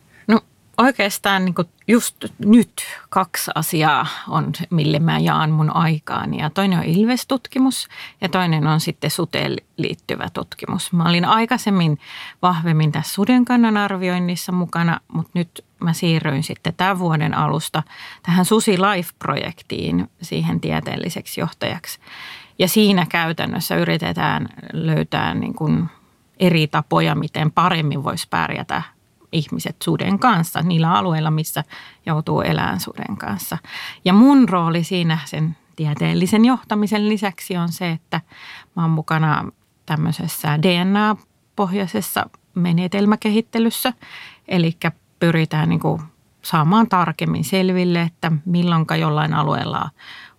Oikeastaan 0.77 1.45
niin 1.45 1.55
just 1.87 2.25
nyt 2.39 2.71
kaksi 3.09 3.51
asiaa 3.55 4.07
on, 4.27 4.51
mille 4.69 4.99
mä 4.99 5.19
jaan 5.19 5.51
mun 5.51 5.75
aikaani. 5.75 6.37
Ja 6.37 6.49
toinen 6.49 6.79
on 6.79 6.85
ilvestutkimus 6.85 7.87
ja 8.21 8.29
toinen 8.29 8.67
on 8.67 8.79
sitten 8.79 9.11
suteen 9.11 9.55
liittyvä 9.77 10.29
tutkimus. 10.33 10.93
Mä 10.93 11.09
olin 11.09 11.25
aikaisemmin 11.25 11.99
vahvemmin 12.41 12.91
tässä 12.91 13.13
sudenkannan 13.13 13.77
arvioinnissa 13.77 14.51
mukana, 14.51 14.99
mutta 15.07 15.31
nyt 15.33 15.65
mä 15.79 15.93
siirryin 15.93 16.43
sitten 16.43 16.73
tämän 16.77 16.99
vuoden 16.99 17.37
alusta 17.37 17.83
tähän 18.23 18.45
Susi 18.45 18.77
Life-projektiin 18.77 20.09
siihen 20.21 20.61
tieteelliseksi 20.61 21.41
johtajaksi. 21.41 21.99
Ja 22.59 22.67
siinä 22.67 23.05
käytännössä 23.09 23.75
yritetään 23.75 24.49
löytää 24.73 25.33
niin 25.33 25.53
kuin 25.53 25.89
eri 26.39 26.67
tapoja, 26.67 27.15
miten 27.15 27.51
paremmin 27.51 28.03
voisi 28.03 28.27
pärjätä 28.29 28.94
ihmiset 29.35 29.75
suden 29.83 30.19
kanssa 30.19 30.61
niillä 30.61 30.93
alueilla, 30.93 31.31
missä 31.31 31.63
joutuu 32.05 32.41
elämään 32.41 32.79
suden 32.79 33.17
kanssa. 33.17 33.57
Ja 34.05 34.13
mun 34.13 34.49
rooli 34.49 34.83
siinä 34.83 35.19
sen 35.25 35.57
tieteellisen 35.75 36.45
johtamisen 36.45 37.09
lisäksi 37.09 37.57
on 37.57 37.69
se, 37.71 37.91
että 37.91 38.21
mä 38.75 38.81
oon 38.81 38.91
mukana 38.91 39.51
tämmöisessä 39.85 40.59
DNA-pohjaisessa 40.61 42.29
menetelmäkehittelyssä, 42.55 43.93
eli 44.47 44.77
pyritään 45.19 45.69
niin 45.69 45.79
kuin 45.79 46.01
saamaan 46.41 46.89
tarkemmin 46.89 47.43
selville, 47.43 48.01
että 48.01 48.31
milloinka 48.45 48.95
jollain 48.95 49.33
alueella 49.33 49.89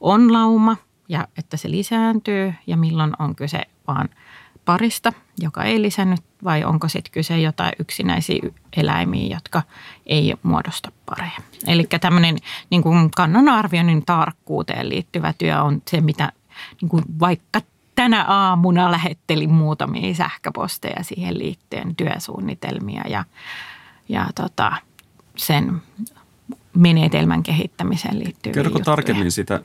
on 0.01 0.33
lauma 0.33 0.77
ja 1.09 1.29
että 1.39 1.57
se 1.57 1.71
lisääntyy 1.71 2.55
ja 2.67 2.77
milloin 2.77 3.13
on 3.19 3.37
kyse 3.37 3.63
vaan– 3.87 4.09
parista, 4.67 5.13
joka 5.39 5.65
ei 5.65 5.83
lisännyt, 5.83 6.21
vai 6.45 6.65
onko 6.65 6.89
sitten 6.89 7.13
kyse 7.13 7.41
jotain 7.41 7.73
yksinäisiä 7.79 8.41
eläimiä, 8.77 9.37
jotka 9.37 9.63
ei 10.07 10.35
muodosta 10.43 10.93
pareja. 11.07 11.41
Eli 11.67 11.87
tämmöinen 12.01 12.37
niin 12.71 12.83
kuin 12.83 13.11
kannanarvioinnin 13.11 14.07
tarkkuuteen 14.07 14.89
liittyvä 14.89 15.33
työ 15.39 15.63
on 15.63 15.83
se, 15.91 16.01
mitä 16.01 16.33
niin 16.81 16.89
kuin 16.89 17.05
vaikka 17.21 17.61
tänä 17.95 18.25
aamuna 18.25 18.91
lähettelin 18.91 19.51
muutamia 19.51 20.15
sähköposteja 20.15 21.05
siihen 21.05 21.39
liittyen, 21.39 21.97
työsuunnitelmia 21.97 23.03
ja, 23.09 23.25
ja 24.09 24.27
tota, 24.35 24.73
sen 25.37 25.83
menetelmän 26.75 27.43
kehittämiseen 27.43 28.19
liittyviä 28.19 28.55
Kerrotko 28.55 28.81
tarkemmin 28.81 29.33
sitä 29.33 29.61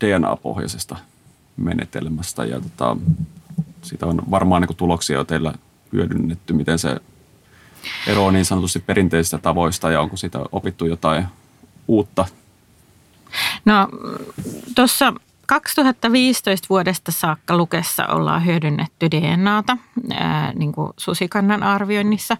DNA-pohjaisesta 0.00 0.96
menetelmästä 1.56 2.44
ja 2.44 2.60
tota, 2.60 2.96
siitä 3.82 4.06
on 4.06 4.22
varmaan 4.30 4.62
niin 4.62 4.66
kuin 4.66 4.76
tuloksia 4.76 5.16
jo 5.16 5.24
teillä 5.24 5.54
hyödynnetty, 5.92 6.52
miten 6.52 6.78
se 6.78 6.96
eroaa 8.06 8.32
niin 8.32 8.44
sanotusti 8.44 8.78
perinteisistä 8.78 9.38
tavoista 9.38 9.90
ja 9.90 10.00
onko 10.00 10.16
siitä 10.16 10.38
opittu 10.52 10.86
jotain 10.86 11.26
uutta? 11.88 12.24
No 13.64 13.88
tuossa 14.74 15.12
2015 15.46 16.66
vuodesta 16.70 17.12
saakka 17.12 17.56
Lukessa 17.56 18.06
ollaan 18.06 18.46
hyödynnetty 18.46 19.10
DNAta 19.10 19.76
ää, 20.14 20.52
niin 20.52 20.72
kuin 20.72 20.92
susikannan 20.96 21.62
arvioinnissa, 21.62 22.36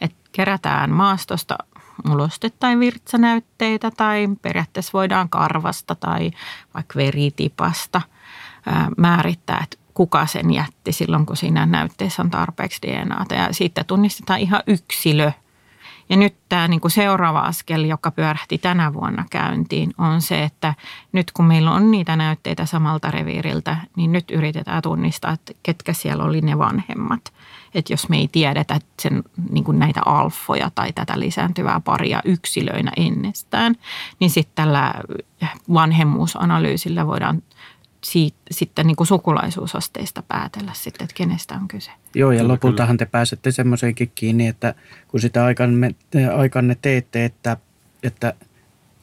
että 0.00 0.16
kerätään 0.32 0.90
maastosta 0.90 1.58
uloste- 2.10 2.50
tai 2.58 2.78
virtsanäytteitä 2.78 3.90
tai 3.90 4.28
periaatteessa 4.42 4.92
voidaan 4.92 5.28
karvasta 5.28 5.94
tai 5.94 6.30
vaikka 6.74 6.96
veritipasta 6.96 8.00
ää, 8.66 8.88
määrittää, 8.96 9.60
että 9.62 9.77
kuka 9.98 10.26
sen 10.26 10.52
jätti 10.52 10.92
silloin, 10.92 11.26
kun 11.26 11.36
siinä 11.36 11.66
näytteessä 11.66 12.22
on 12.22 12.30
tarpeeksi 12.30 12.78
DNAta. 12.82 13.34
Ja 13.34 13.48
siitä 13.50 13.84
tunnistetaan 13.84 14.40
ihan 14.40 14.62
yksilö. 14.66 15.32
Ja 16.08 16.16
nyt 16.16 16.34
tämä 16.48 16.68
niin 16.68 16.80
kuin 16.80 16.90
seuraava 16.90 17.40
askel, 17.40 17.84
joka 17.84 18.10
pyörähti 18.10 18.58
tänä 18.58 18.92
vuonna 18.92 19.24
käyntiin, 19.30 19.94
on 19.98 20.22
se, 20.22 20.42
että 20.42 20.74
nyt 21.12 21.30
kun 21.30 21.44
meillä 21.44 21.72
on 21.72 21.90
niitä 21.90 22.16
näytteitä 22.16 22.66
samalta 22.66 23.10
reviiriltä, 23.10 23.76
niin 23.96 24.12
nyt 24.12 24.30
yritetään 24.30 24.82
tunnistaa, 24.82 25.32
että 25.32 25.52
ketkä 25.62 25.92
siellä 25.92 26.24
oli 26.24 26.40
ne 26.40 26.58
vanhemmat. 26.58 27.32
Että 27.74 27.92
jos 27.92 28.08
me 28.08 28.16
ei 28.16 28.28
tiedetä 28.28 28.80
sen, 29.00 29.22
niin 29.50 29.64
kuin 29.64 29.78
näitä 29.78 30.00
alfoja 30.06 30.70
tai 30.74 30.92
tätä 30.92 31.20
lisääntyvää 31.20 31.80
paria 31.80 32.20
yksilöinä 32.24 32.92
ennestään, 32.96 33.74
niin 34.20 34.30
sitten 34.30 34.54
tällä 34.54 34.94
vanhemmuusanalyysillä 35.74 37.06
voidaan 37.06 37.42
siitä, 38.04 38.36
sitten 38.50 38.86
niin 38.86 38.96
kuin 38.96 39.06
sukulaisuusasteista 39.06 40.22
päätellä 40.22 40.72
sitten, 40.74 41.04
että 41.04 41.14
kenestä 41.14 41.54
on 41.54 41.68
kyse. 41.68 41.90
Joo, 42.14 42.32
ja 42.32 42.48
lopultahan 42.48 42.96
te 42.96 43.06
pääsette 43.06 43.50
semmoiseenkin 43.50 44.12
kiinni, 44.14 44.46
että 44.46 44.74
kun 45.08 45.20
sitä 45.20 45.44
aikanne, 45.44 45.94
aikanne 46.36 46.76
teette, 46.82 47.24
että, 47.24 47.56
että 48.02 48.34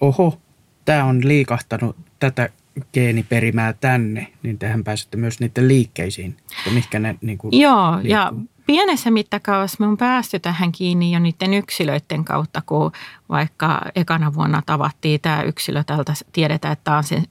oho, 0.01 0.41
tämä 0.85 1.03
on 1.03 1.27
liikahtanut 1.27 1.95
tätä 2.19 2.49
geeniperimää 2.93 3.73
tänne, 3.73 4.27
niin 4.43 4.59
tehän 4.59 4.83
pääsette 4.83 5.17
myös 5.17 5.39
niiden 5.39 5.67
liikkeisiin, 5.67 6.37
mikä 6.73 6.99
ne 6.99 7.15
niin 7.21 7.37
kuin 7.37 7.59
Joo, 7.59 7.91
liikkuu. 7.91 8.11
ja 8.11 8.33
pienessä 8.65 9.11
mittakaavassa 9.11 9.77
me 9.79 9.87
on 9.87 9.97
päästy 9.97 10.39
tähän 10.39 10.71
kiinni 10.71 11.11
jo 11.11 11.19
niiden 11.19 11.53
yksilöiden 11.53 12.25
kautta, 12.25 12.61
kun 12.65 12.91
vaikka 13.29 13.81
ekana 13.95 14.33
vuonna 14.33 14.61
tavattiin 14.65 15.21
tämä 15.21 15.41
yksilö 15.41 15.83
tältä, 15.83 16.13
tiedetään, 16.33 16.71
että 16.71 16.83
tämä 16.83 16.97
on 16.97 17.03
se 17.03 17.23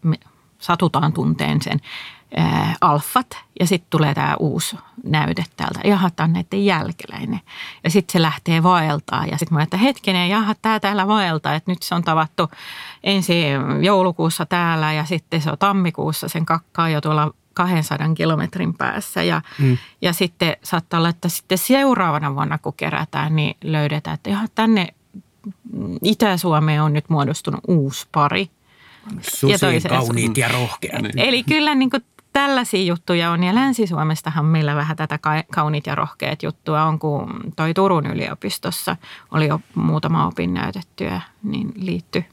satutaan 0.64 1.12
tunteen 1.12 1.62
sen 1.62 1.80
ää, 2.36 2.74
alfat 2.80 3.38
ja 3.60 3.66
sitten 3.66 3.90
tulee 3.90 4.14
tämä 4.14 4.36
uusi 4.38 4.76
näyte 5.04 5.44
täältä. 5.56 5.80
Jaha, 5.84 6.10
tämä 6.10 6.24
on 6.24 6.32
näiden 6.32 6.64
jälkeläinen. 6.64 7.40
Ja 7.84 7.90
sitten 7.90 8.12
se 8.12 8.22
lähtee 8.22 8.62
vaeltaa 8.62 9.26
ja 9.26 9.38
sitten 9.38 9.58
mä 9.58 9.62
että 9.62 9.76
hetkinen, 9.76 10.28
jaha, 10.28 10.54
tämä 10.62 10.80
täällä 10.80 11.06
vaeltaa, 11.06 11.54
että 11.54 11.70
nyt 11.70 11.82
se 11.82 11.94
on 11.94 12.04
tavattu 12.04 12.50
ensi 13.04 13.42
joulukuussa 13.80 14.46
täällä 14.46 14.92
ja 14.92 15.04
sitten 15.04 15.40
se 15.40 15.50
on 15.50 15.58
tammikuussa 15.58 16.28
sen 16.28 16.46
kakkaa 16.46 16.88
jo 16.88 17.00
tuolla 17.00 17.34
200 17.54 18.14
kilometrin 18.14 18.74
päässä. 18.74 19.22
Ja, 19.22 19.42
mm. 19.58 19.78
ja 20.02 20.12
sitten 20.12 20.56
saattaa 20.62 20.98
olla, 20.98 21.08
että 21.08 21.28
sitten 21.28 21.58
seuraavana 21.58 22.34
vuonna, 22.34 22.58
kun 22.58 22.74
kerätään, 22.76 23.36
niin 23.36 23.56
löydetään, 23.64 24.14
että 24.14 24.30
jaha, 24.30 24.46
tänne 24.54 24.88
Itä-Suomeen 26.02 26.82
on 26.82 26.92
nyt 26.92 27.08
muodostunut 27.08 27.60
uusi 27.68 28.08
pari– 28.12 28.50
Susien 29.20 29.82
kauniit 29.88 30.38
ja 30.38 30.48
rohkeat. 30.48 31.02
Niin. 31.02 31.18
Eli 31.18 31.42
kyllä 31.42 31.74
niin 31.74 31.90
kuin 31.90 32.04
tällaisia 32.32 32.84
juttuja 32.84 33.30
on. 33.30 33.44
Ja 33.44 33.54
Länsi-Suomestahan 33.54 34.44
meillä 34.44 34.74
vähän 34.74 34.96
tätä 34.96 35.18
kauniit 35.52 35.86
ja 35.86 35.94
rohkeat 35.94 36.42
juttua 36.42 36.84
on, 36.84 36.98
kun 36.98 37.40
toi 37.56 37.74
Turun 37.74 38.06
yliopistossa 38.06 38.96
oli 39.30 39.46
jo 39.46 39.60
muutama 39.74 40.26
opinnäytettyä, 40.26 41.20
niin 41.42 41.72
liittyi 41.76 42.24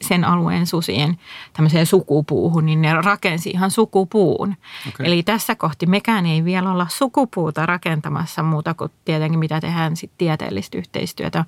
sen 0.00 0.24
alueen 0.24 0.66
susien 0.66 1.18
tämmöiseen 1.52 1.86
sukupuuhun, 1.86 2.66
niin 2.66 2.82
ne 2.82 2.92
rakensi 2.92 3.50
ihan 3.50 3.70
sukupuun. 3.70 4.56
Okay. 4.88 5.06
Eli 5.06 5.22
tässä 5.22 5.54
kohti 5.54 5.86
mekään 5.86 6.26
ei 6.26 6.44
vielä 6.44 6.72
olla 6.72 6.86
sukupuuta 6.90 7.66
rakentamassa 7.66 8.42
muuta 8.42 8.74
kuin 8.74 8.90
tietenkin 9.04 9.38
mitä 9.38 9.60
tehdään 9.60 9.96
sitten 9.96 10.18
tieteellistä 10.18 10.78
yhteistyötä. 10.78 11.44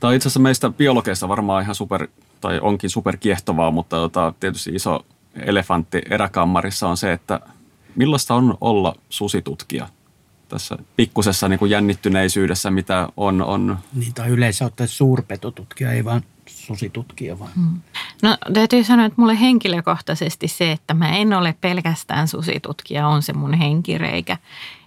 Tämä 0.00 0.08
on 0.08 0.14
itse 0.14 0.28
asiassa 0.28 0.40
meistä 0.40 0.70
biologeista 0.70 1.28
varmaan 1.28 1.62
ihan 1.62 1.74
super, 1.74 2.08
tai 2.40 2.60
onkin 2.62 2.90
super 2.90 3.16
kiehtovaa, 3.16 3.70
mutta 3.70 3.96
tota, 3.96 4.34
tietysti 4.40 4.70
iso 4.74 5.06
elefantti 5.34 6.02
eräkammarissa 6.10 6.88
on 6.88 6.96
se, 6.96 7.12
että 7.12 7.40
millaista 7.96 8.34
on 8.34 8.58
olla 8.60 8.94
susitutkija 9.08 9.88
tässä 10.50 10.78
pikkusessa 10.96 11.48
niin 11.48 11.58
kuin 11.58 11.70
jännittyneisyydessä, 11.70 12.70
mitä 12.70 13.08
on. 13.16 13.42
on. 13.42 13.78
Niin, 13.94 14.14
tai 14.14 14.28
yleensä 14.28 14.64
ottaa 14.64 14.86
suurpetotutkija, 14.86 15.92
ei 15.92 16.04
vaan 16.04 16.22
susitutkija 16.46 17.38
vaan. 17.38 17.52
Hmm. 17.54 17.80
No 18.22 18.36
täytyy 18.54 18.84
sanoa, 18.84 19.06
että 19.06 19.20
mulle 19.20 19.40
henkilökohtaisesti 19.40 20.48
se, 20.48 20.72
että 20.72 20.94
mä 20.94 21.08
en 21.08 21.32
ole 21.32 21.54
pelkästään 21.60 22.28
susitutkija, 22.28 23.08
on 23.08 23.22
se 23.22 23.32
mun 23.32 23.54
henkireikä. 23.54 24.36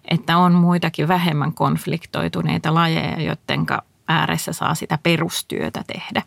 Että 0.06 0.38
on 0.38 0.54
muitakin 0.54 1.08
vähemmän 1.08 1.54
konfliktoituneita 1.54 2.74
lajeja, 2.74 3.22
joiden 3.22 3.66
ääressä 4.08 4.54
saa 4.54 4.76
sitä 4.76 5.00
perustyötä 5.04 5.84
tehdä. 5.88 6.22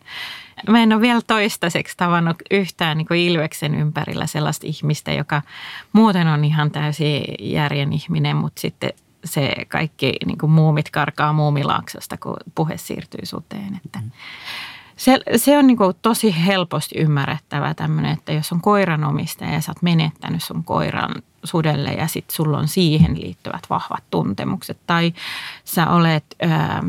Mä 0.68 0.82
en 0.82 0.92
ole 0.92 1.00
vielä 1.00 1.20
toistaiseksi 1.26 1.96
tavannut 1.96 2.36
yhtään 2.50 2.98
niin 2.98 3.06
kuin 3.06 3.20
Ilveksen 3.20 3.74
ympärillä 3.74 4.26
sellaista 4.26 4.66
ihmistä, 4.66 5.12
joka 5.12 5.42
muuten 5.92 6.28
on 6.28 6.44
ihan 6.44 6.70
täysin 6.70 7.22
järjen 7.40 7.92
ihminen, 7.92 8.36
mutta 8.36 8.60
sitten 8.60 8.90
se 9.24 9.54
kaikki 9.68 10.12
niin 10.26 10.38
kuin 10.38 10.50
muumit 10.50 10.90
karkaa 10.90 11.32
muumilaaksosta, 11.32 12.16
kun 12.16 12.36
puhe 12.54 12.76
siirtyy 12.76 13.26
suteen. 13.26 13.80
Että 13.84 14.00
se, 14.96 15.20
se 15.36 15.58
on 15.58 15.66
niin 15.66 15.76
kuin 15.76 15.96
tosi 16.02 16.46
helposti 16.46 16.98
ymmärrettävä 16.98 17.74
tämmöinen, 17.74 18.12
että 18.12 18.32
jos 18.32 18.52
on 18.52 18.60
koiranomistaja 18.60 19.52
ja 19.52 19.60
sä 19.60 19.70
oot 19.70 19.82
menettänyt 19.82 20.42
sun 20.42 20.64
koiran 20.64 21.14
sudelle 21.44 21.90
ja 21.90 22.06
sitten 22.06 22.36
sulla 22.36 22.58
on 22.58 22.68
siihen 22.68 23.20
liittyvät 23.20 23.62
vahvat 23.70 24.04
tuntemukset 24.10 24.78
tai 24.86 25.12
sä 25.64 25.90
olet... 25.90 26.24
Ää, 26.42 26.84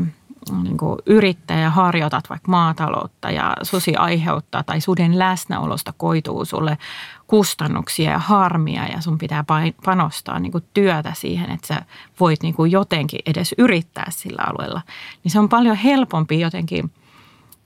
niin 0.52 0.76
kuin 0.76 0.98
yrittäjä, 1.06 1.70
harjoitat 1.70 2.30
vaikka 2.30 2.50
maataloutta 2.50 3.30
ja 3.30 3.56
susi 3.62 3.96
aiheuttaa 3.96 4.62
tai 4.62 4.80
suden 4.80 5.18
läsnäolosta 5.18 5.94
koituu 5.96 6.44
sulle 6.44 6.78
kustannuksia 7.26 8.10
ja 8.10 8.18
harmia 8.18 8.86
ja 8.86 9.00
sun 9.00 9.18
pitää 9.18 9.44
panostaa 9.84 10.38
niin 10.38 10.52
kuin 10.52 10.64
työtä 10.74 11.12
siihen, 11.14 11.50
että 11.50 11.66
sä 11.66 11.82
voit 12.20 12.42
niin 12.42 12.54
kuin 12.54 12.70
jotenkin 12.70 13.20
edes 13.26 13.54
yrittää 13.58 14.06
sillä 14.10 14.42
alueella, 14.46 14.82
niin 15.24 15.32
se 15.32 15.38
on 15.38 15.48
paljon 15.48 15.76
helpompi 15.76 16.40
jotenkin 16.40 16.90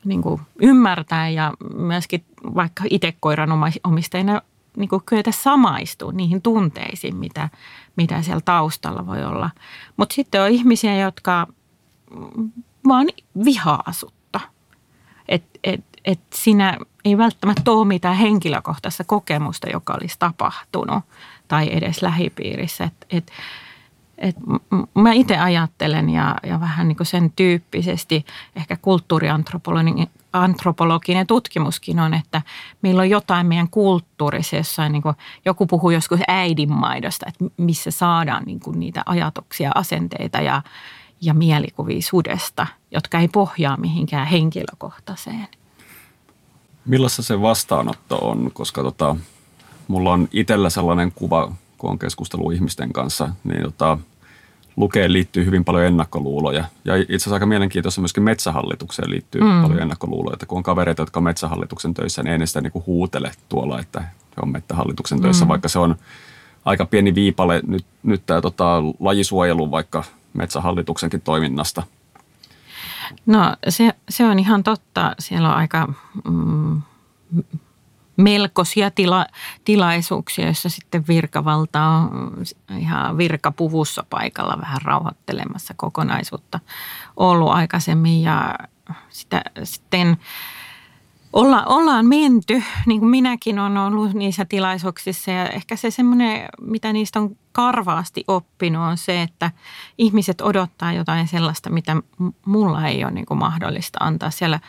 niin 0.04 0.22
kuin 0.22 0.40
ymmärtää 0.60 1.28
ja 1.28 1.52
myöskin 1.74 2.24
vaikka 2.54 2.84
itse 2.90 3.14
koiran 3.20 3.50
omistajana 3.84 4.42
niin 4.76 4.88
kuin 4.88 5.02
kyetä 5.06 5.32
samaistua 5.32 6.12
niihin 6.12 6.42
tunteisiin, 6.42 7.16
mitä, 7.16 7.48
mitä 7.96 8.22
siellä 8.22 8.42
taustalla 8.44 9.06
voi 9.06 9.24
olla. 9.24 9.50
Mutta 9.96 10.14
sitten 10.14 10.42
on 10.42 10.48
ihmisiä, 10.48 10.96
jotka 10.96 11.46
vaan 12.88 13.06
vihaa 13.44 13.84
sutta. 13.90 14.40
Että 15.28 15.58
et, 15.64 15.84
et 16.04 16.20
siinä 16.34 16.78
ei 17.04 17.18
välttämättä 17.18 17.70
ole 17.70 17.86
mitään 17.86 18.16
henkilökohtaista 18.16 19.04
kokemusta, 19.04 19.68
joka 19.70 19.94
olisi 19.94 20.16
tapahtunut 20.18 21.04
tai 21.48 21.68
edes 21.72 22.02
lähipiirissä. 22.02 22.84
Et, 22.84 23.06
et, 23.10 23.32
et 24.18 24.36
mä 24.94 25.12
itse 25.12 25.38
ajattelen 25.38 26.10
ja, 26.10 26.36
ja 26.42 26.60
vähän 26.60 26.88
niin 26.88 26.96
sen 27.02 27.32
tyyppisesti 27.36 28.24
ehkä 28.56 28.76
kulttuuriantropologinen 28.76 30.06
antropologinen 30.32 31.26
tutkimuskin 31.26 32.00
on, 32.00 32.14
että 32.14 32.42
meillä 32.82 33.00
on 33.00 33.10
jotain 33.10 33.47
meidän 33.47 33.68
kulttuurissa, 33.68 34.88
niin 34.88 35.02
kuin, 35.02 35.14
joku 35.45 35.66
puhuu 35.66 35.90
joskus 35.90 36.21
äidinmaidosta, 36.28 37.26
että 37.28 37.45
missä 37.56 37.90
saadaan 37.90 38.42
niin 38.45 38.60
kuin 38.60 38.80
niitä 38.80 39.02
ajatuksia, 39.06 39.73
asenteita 39.75 40.40
ja, 40.40 40.62
ja 41.23 41.35
mielikuvia 41.35 42.02
sudesta, 42.02 42.67
jotka 42.91 43.19
ei 43.19 43.28
pohjaa 43.28 43.76
mihinkään 43.76 44.26
henkilökohtaiseen. 44.26 45.49
Millaista 46.87 47.23
se 47.23 47.41
vastaanotto 47.41 48.17
on, 48.17 48.50
koska 48.54 48.82
tota, 48.82 49.17
mulla 49.89 50.13
on 50.13 50.28
itsellä 50.32 50.71
sellainen 50.71 51.13
kuva, 51.15 51.52
kun 51.78 51.91
on 51.91 51.99
keskustelu 51.99 52.50
ihmisten 52.50 52.93
kanssa, 52.93 53.28
niin 53.45 53.63
tota, 53.63 53.99
lukeen 54.76 55.13
liittyy 55.13 55.45
hyvin 55.45 55.65
paljon 55.65 55.85
ennakkoluuloja. 55.85 56.65
Ja 56.85 56.97
itse 56.97 57.15
asiassa 57.15 57.35
aika 57.35 57.47
mielenkiintoista 57.47 58.00
myöskin 58.00 58.23
metsähallitukseen 58.23 59.11
liittyy 59.11 59.41
mm. 59.41 59.63
paljon 59.63 59.82
ennakkoluuloja. 59.82 60.35
Että 60.35 60.47
kun 60.47 60.56
on 60.56 60.63
kavereita, 60.63 61.02
jotka 61.02 61.21
on 61.21 61.25
metsähallituksen 61.25 61.95
töissä, 61.95 62.23
niin 62.23 62.32
ei 62.32 62.39
ne 62.39 62.47
sitä 62.47 62.61
niin 62.61 62.73
kuin 62.73 62.87
huutele 62.87 63.32
tuolla, 63.49 63.80
että 63.80 64.00
he 64.00 64.43
on 64.43 64.52
metsähallituksen 64.52 65.21
töissä, 65.21 65.45
mm. 65.45 65.49
vaikka 65.49 65.69
se 65.69 65.78
on 65.78 65.97
aika 66.65 66.87
pieni 66.87 67.15
viipale 67.15 67.61
nyt, 67.67 67.85
nyt 68.02 68.23
tämä 68.26 68.41
tota, 68.41 68.82
lajisuojelu 69.00 69.71
vaikka 69.71 70.04
metsähallituksenkin 70.32 71.21
toiminnasta? 71.21 71.82
No 73.26 73.56
se, 73.68 73.95
se 74.08 74.25
on 74.25 74.38
ihan 74.38 74.62
totta. 74.62 75.14
Siellä 75.18 75.49
on 75.49 75.56
aika 75.56 75.88
mm, 76.25 76.82
melkoisia 78.16 78.90
tila, 78.90 79.26
tilaisuuksia, 79.64 80.45
joissa 80.45 80.68
sitten 80.68 81.04
virkavalta 81.08 81.82
on 81.82 82.45
ihan 82.78 83.18
virkapuvussa 83.18 84.04
paikalla 84.10 84.58
vähän 84.60 84.82
rauhoittelemassa 84.82 85.75
kokonaisuutta 85.76 86.60
ollut 87.16 87.50
aikaisemmin 87.50 88.23
ja 88.23 88.58
sitä 89.10 89.42
sitten 89.64 90.16
olla, 91.32 91.64
ollaan 91.64 92.06
menty, 92.06 92.62
niin 92.86 93.00
kuin 93.00 93.10
minäkin 93.10 93.58
olen 93.58 93.76
ollut 93.76 94.14
niissä 94.14 94.45
tilaisuuksissa. 94.45 95.30
Ja 95.30 95.49
ehkä 95.49 95.76
se 95.76 95.90
semmoinen, 95.90 96.49
mitä 96.60 96.92
niistä 96.92 97.21
on 97.21 97.36
karvaasti 97.52 98.25
oppinut 98.28 98.82
on 98.82 98.97
se, 98.97 99.23
että 99.23 99.50
ihmiset 99.99 100.40
odottaa 100.40 100.92
jotain 100.92 101.28
sellaista, 101.28 101.71
mitä 101.71 101.97
mulla 102.47 102.88
ei 102.88 103.04
ole 103.04 103.12
niin 103.12 103.26
kuin 103.26 103.38
mahdollista 103.38 103.99
antaa. 104.04 104.30
Siellä 104.30 104.60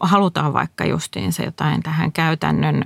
halutaan 0.00 0.52
vaikka 0.52 0.84
justiinsa 0.84 1.42
jotain 1.42 1.82
tähän 1.82 2.12
käytännön 2.12 2.84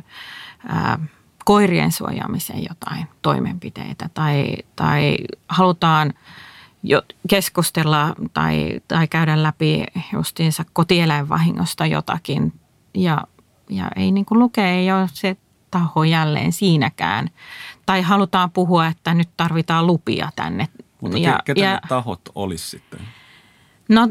ää, 0.68 0.98
koirien 1.44 1.92
suojaamiseen 1.92 2.64
jotain 2.68 3.06
toimenpiteitä. 3.22 4.08
Tai, 4.14 4.56
tai 4.76 5.16
halutaan 5.48 6.14
jo 6.82 7.02
keskustella 7.28 8.14
tai, 8.32 8.80
tai 8.88 9.08
käydä 9.08 9.42
läpi 9.42 9.84
justiinsa 10.12 10.64
kotieläinvahingosta 10.72 11.86
jotakin 11.86 12.52
ja, 12.94 13.24
ja 13.70 13.90
ei 13.96 14.12
niin 14.12 14.24
kuin 14.24 14.38
lukea, 14.38 14.70
ei 14.70 14.92
ole 14.92 15.08
se 15.12 15.36
taho 15.70 16.04
jälleen 16.04 16.52
siinäkään. 16.52 17.30
Tai 17.86 18.02
halutaan 18.02 18.50
puhua, 18.50 18.86
että 18.86 19.14
nyt 19.14 19.28
tarvitaan 19.36 19.86
lupia 19.86 20.28
tänne. 20.36 20.68
Mutta 21.00 21.18
ja, 21.18 21.40
ketä 21.44 21.60
ja, 21.60 21.74
ne 21.74 21.80
tahot 21.88 22.20
olisi 22.34 22.70
sitten? 22.70 23.00
No 23.88 24.08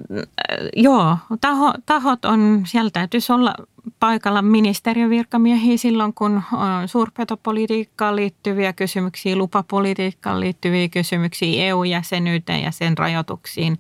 joo, 0.75 1.17
taho, 1.41 1.73
tahot 1.85 2.25
on, 2.25 2.63
siellä 2.65 2.91
täytyisi 2.91 3.33
olla 3.33 3.55
paikalla 3.99 4.41
ministeriövirkamiehiä 4.41 5.77
silloin, 5.77 6.13
kun 6.13 6.41
on 6.51 6.87
suurpetopolitiikkaan 6.87 8.15
liittyviä 8.15 8.73
kysymyksiä, 8.73 9.35
lupapolitiikkaan 9.35 10.39
liittyviä 10.39 10.89
kysymyksiä, 10.89 11.63
EU-jäsenyyteen 11.63 12.63
ja 12.63 12.71
sen 12.71 12.97
rajoituksiin. 12.97 13.79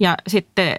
Ja 0.00 0.14
sitten 0.28 0.76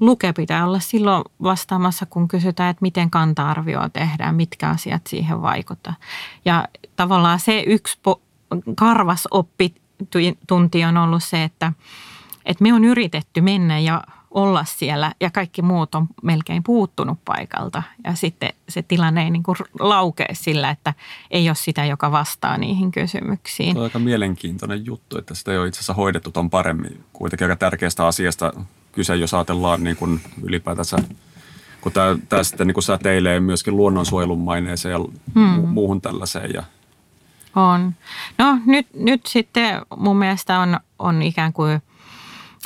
luke 0.00 0.32
pitää 0.32 0.66
olla 0.66 0.80
silloin 0.80 1.24
vastaamassa, 1.42 2.06
kun 2.06 2.28
kysytään, 2.28 2.70
että 2.70 2.82
miten 2.82 3.10
kanta-arvioa 3.10 3.88
tehdään, 3.88 4.34
mitkä 4.34 4.68
asiat 4.68 5.06
siihen 5.06 5.42
vaikuttavat. 5.42 5.98
Ja 6.44 6.68
tavallaan 6.96 7.40
se 7.40 7.64
yksi 7.66 7.98
po- 8.08 8.20
karvas 8.74 9.28
oppitunti 9.30 10.84
on 10.84 10.96
ollut 10.96 11.24
se, 11.24 11.44
että, 11.44 11.72
että 12.44 12.62
me 12.62 12.74
on 12.74 12.84
yritetty 12.84 13.40
mennä 13.40 13.78
ja 13.78 14.02
olla 14.30 14.64
siellä 14.64 15.12
ja 15.20 15.30
kaikki 15.30 15.62
muut 15.62 15.94
on 15.94 16.06
melkein 16.22 16.62
puuttunut 16.62 17.18
paikalta. 17.24 17.82
Ja 18.04 18.14
sitten 18.14 18.52
se 18.68 18.82
tilanne 18.82 19.24
ei 19.24 19.30
niin 19.30 19.42
kuin 19.42 19.56
laukee 19.80 20.28
sillä, 20.32 20.70
että 20.70 20.94
ei 21.30 21.48
ole 21.48 21.54
sitä, 21.54 21.84
joka 21.84 22.12
vastaa 22.12 22.58
niihin 22.58 22.92
kysymyksiin. 22.92 23.72
Se 23.72 23.78
on 23.78 23.84
aika 23.84 23.98
mielenkiintoinen 23.98 24.86
juttu, 24.86 25.18
että 25.18 25.34
sitä 25.34 25.52
ei 25.52 25.58
ole 25.58 25.68
itse 25.68 25.78
asiassa 25.78 25.94
hoidettu 25.94 26.30
ton 26.30 26.50
paremmin. 26.50 27.04
Kuitenkin 27.12 27.44
aika 27.44 27.56
tärkeästä 27.56 28.06
asiasta 28.06 28.52
kyse, 28.94 29.16
jos 29.16 29.34
ajatellaan 29.34 29.84
niin 29.84 29.96
kuin 29.96 30.20
ylipäätänsä, 30.42 30.96
kun 31.80 31.92
tämä, 31.92 32.16
tämä 32.28 32.42
sitten 32.42 32.66
niin 32.66 32.74
kuin 32.74 32.84
säteilee 32.84 33.40
myöskin 33.40 33.76
luonnonsuojelun 33.76 34.40
maineeseen 34.40 34.92
ja 34.92 34.98
hmm. 35.34 35.68
muuhun 35.68 36.00
tällaiseen. 36.00 36.50
Ja... 36.54 36.62
On. 37.56 37.94
No 38.38 38.58
nyt, 38.66 38.86
nyt 38.94 39.26
sitten 39.26 39.80
mun 39.96 40.16
mielestä 40.16 40.58
on, 40.58 40.80
on 40.98 41.22
ikään 41.22 41.52
kuin 41.52 41.82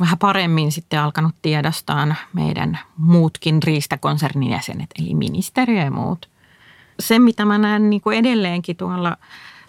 vähän 0.01 0.19
paremmin 0.19 0.73
sitten 0.73 1.01
alkanut 1.01 1.35
tiedostaa 1.43 2.15
meidän 2.33 2.79
muutkin 2.97 3.63
riistakonsernin 3.63 4.51
jäsenet, 4.51 4.91
eli 4.99 5.15
ministeriö 5.15 5.83
ja 5.85 5.91
muut. 5.91 6.29
se, 7.01 7.19
mitä 7.19 7.45
mä 7.45 7.59
näen 7.59 7.91
niin 7.91 8.03
kuin 8.03 8.19
edelleenkin 8.19 8.77
tuolla 8.77 9.17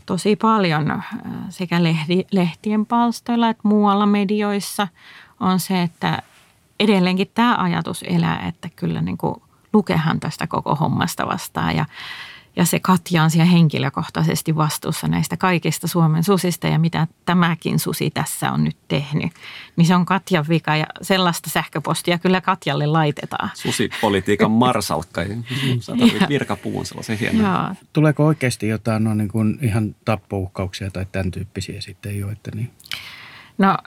tosi 0.05 0.35
paljon 0.35 0.91
äh, 0.91 1.07
sekä 1.49 1.83
lehti, 1.83 2.27
lehtien 2.31 2.85
palstoilla 2.85 3.49
että 3.49 3.67
muualla 3.67 4.05
medioissa, 4.05 4.87
on 5.39 5.59
se, 5.59 5.81
että 5.81 6.21
edelleenkin 6.79 7.31
tämä 7.33 7.55
ajatus 7.57 8.03
elää, 8.07 8.47
että 8.47 8.69
kyllä 8.75 9.01
niin 9.01 9.17
kuin 9.17 9.35
lukehan 9.73 10.19
tästä 10.19 10.47
koko 10.47 10.75
hommasta 10.75 11.27
vastaan 11.27 11.75
ja 11.75 11.85
ja 12.55 12.65
se 12.65 12.79
Katja 12.79 13.23
on 13.23 13.31
siellä 13.31 13.45
henkilökohtaisesti 13.45 14.55
vastuussa 14.55 15.07
näistä 15.07 15.37
kaikista 15.37 15.87
Suomen 15.87 16.23
susista 16.23 16.67
ja 16.67 16.79
mitä 16.79 17.07
tämäkin 17.25 17.79
susi 17.79 18.09
tässä 18.11 18.51
on 18.51 18.63
nyt 18.63 18.77
tehnyt. 18.87 19.31
Niin 19.75 19.85
se 19.85 19.95
on 19.95 20.05
Katjan 20.05 20.45
vika 20.49 20.75
ja 20.75 20.85
sellaista 21.01 21.49
sähköpostia 21.49 22.17
kyllä 22.17 22.41
Katjalle 22.41 22.85
laitetaan. 22.85 23.49
Susipolitiikan 23.53 24.51
marsalkka. 24.65 25.21
Virkapuun 26.29 26.85
sellaisen 26.85 27.17
hienon. 27.17 27.75
Tuleeko 27.93 28.25
oikeasti 28.25 28.67
jotain 28.67 29.03
no, 29.03 29.13
niin 29.13 29.29
kuin 29.29 29.59
ihan 29.61 29.95
tappouhkauksia 30.05 30.91
tai 30.91 31.05
tämän 31.11 31.31
tyyppisiä 31.31 31.81
sitten 31.81 32.19
jo? 32.19 32.29
Että 32.29 32.51
niin? 32.55 32.71
No 33.57 33.77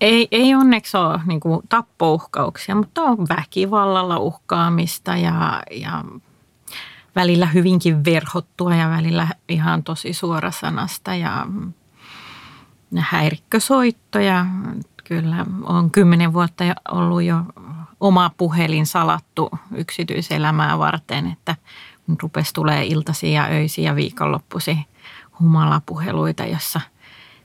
ei, 0.00 0.28
ei 0.30 0.54
onneksi 0.54 0.96
ole 0.96 1.20
niin 1.26 1.40
kuin 1.40 1.60
tappouhkauksia, 1.68 2.74
mutta 2.74 3.02
on 3.02 3.18
väkivallalla 3.36 4.18
uhkaamista 4.18 5.16
ja, 5.16 5.62
ja 5.70 6.04
välillä 7.16 7.46
hyvinkin 7.46 8.04
verhottua 8.04 8.74
ja 8.74 8.90
välillä 8.90 9.28
ihan 9.48 9.82
tosi 9.82 10.12
suorasanasta 10.12 11.14
ja 11.14 11.46
häirikkösoittoja. 12.96 14.46
Kyllä 15.04 15.46
on 15.62 15.90
kymmenen 15.90 16.32
vuotta 16.32 16.64
ollut 16.90 17.22
jo 17.22 17.42
oma 18.00 18.30
puhelin 18.36 18.86
salattu 18.86 19.50
yksityiselämää 19.74 20.78
varten, 20.78 21.26
että 21.26 21.56
kun 22.06 22.16
rupesi 22.22 22.54
tulee 22.54 22.84
iltasi 22.84 23.32
ja 23.32 23.44
öisi 23.44 23.82
ja 23.82 23.96
viikonloppusi 23.96 24.78
humalapuheluita, 25.40 26.46
jossa– 26.46 26.80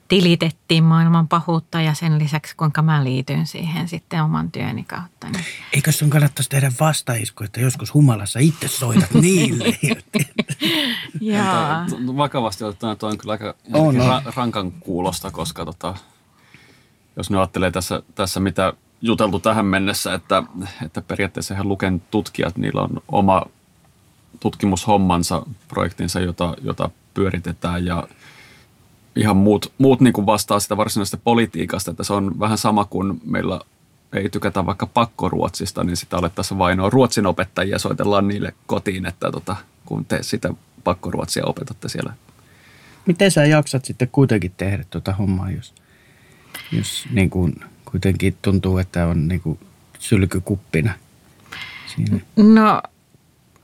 tilitettiin 0.08 0.84
maailman 0.84 1.28
pahuutta 1.28 1.82
ja 1.82 1.94
sen 1.94 2.20
lisäksi 2.20 2.56
kuinka 2.56 2.82
mä 2.82 3.04
liityin 3.04 3.48
siihen 3.48 3.88
sitten 3.88 4.24
oman 4.24 4.52
työni 4.52 4.84
kautta. 4.84 5.30
Niin. 5.30 5.46
Eikö 5.74 5.92
sun 5.92 6.10
kannattaisi 6.10 6.50
tehdä 6.50 6.72
vastaisku, 6.80 7.44
että 7.44 7.62
joskus 7.62 7.94
humalassa 7.94 8.40
itse 8.40 8.68
soitat 8.68 9.14
niille? 9.22 9.66
Jaa. 11.22 11.86
Vakavasti 12.18 12.64
otettuna 12.64 12.96
tuo 12.96 13.10
on 13.10 13.18
kyllä 13.18 13.32
aika 13.32 13.56
on, 13.74 13.96
ra- 13.96 14.34
rankan 14.36 14.72
kuulosta, 14.72 15.32
koska 15.32 15.66
tota, 15.66 15.96
jos 17.18 17.30
ne 17.30 17.38
ajattelee 17.38 17.72
tässä, 17.72 18.02
tässä 18.16 18.40
mitä 18.40 18.74
juteltu 19.02 19.40
tähän 19.40 19.66
mennessä, 19.66 20.14
että, 20.14 20.44
että 20.86 21.02
periaatteessa 21.02 21.54
ihan 21.54 21.70
Luken 21.70 22.02
tutkijat, 22.12 22.58
niillä 22.58 22.82
on 22.82 23.02
oma 23.08 23.46
tutkimushommansa, 24.40 25.46
projektinsa, 25.68 26.20
jota, 26.20 26.56
jota 26.62 26.90
pyöritetään 27.14 27.86
ja– 27.86 28.04
ihan 29.16 29.38
muut, 29.38 29.74
muut 29.78 30.02
niin 30.02 30.14
kuin 30.14 30.26
vastaa 30.26 30.60
sitä 30.60 30.78
varsinaisesta 30.78 31.18
politiikasta, 31.24 31.92
että 31.92 32.04
se 32.04 32.14
on 32.14 32.40
vähän 32.40 32.58
sama 32.58 32.86
kuin 32.86 33.22
meillä 33.26 33.60
ei 34.14 34.30
tykätä 34.30 34.66
vaikka 34.66 34.86
pakkoruotsista, 34.86 35.84
niin 35.84 35.98
sitä 35.98 36.18
alettaisiin 36.18 36.58
vainoa 36.58 36.90
ruotsin 36.90 37.26
opettajia, 37.26 37.80
soitellaan 37.80 38.28
niille 38.28 38.54
kotiin, 38.68 39.06
että 39.06 39.32
tota, 39.32 39.56
kun 39.86 40.06
te 40.06 40.24
sitä 40.24 40.54
pakkoruotsia 40.84 41.46
opetatte 41.46 41.90
siellä. 41.90 42.14
Miten 43.06 43.32
sä 43.32 43.46
jaksat 43.46 43.86
sitten 43.86 44.10
kuitenkin 44.12 44.54
tehdä 44.58 44.86
tuota 44.90 45.14
hommaa, 45.14 45.52
jos, 45.52 45.74
jos 46.72 47.06
niin 47.12 47.30
kuin 47.30 47.56
kuitenkin 47.92 48.38
tuntuu, 48.42 48.78
että 48.78 49.08
on 49.08 49.28
niin 49.28 49.42
kuin 49.42 49.60
sylkykuppina 50.00 50.94
siinä? 51.96 52.20
No 52.36 52.82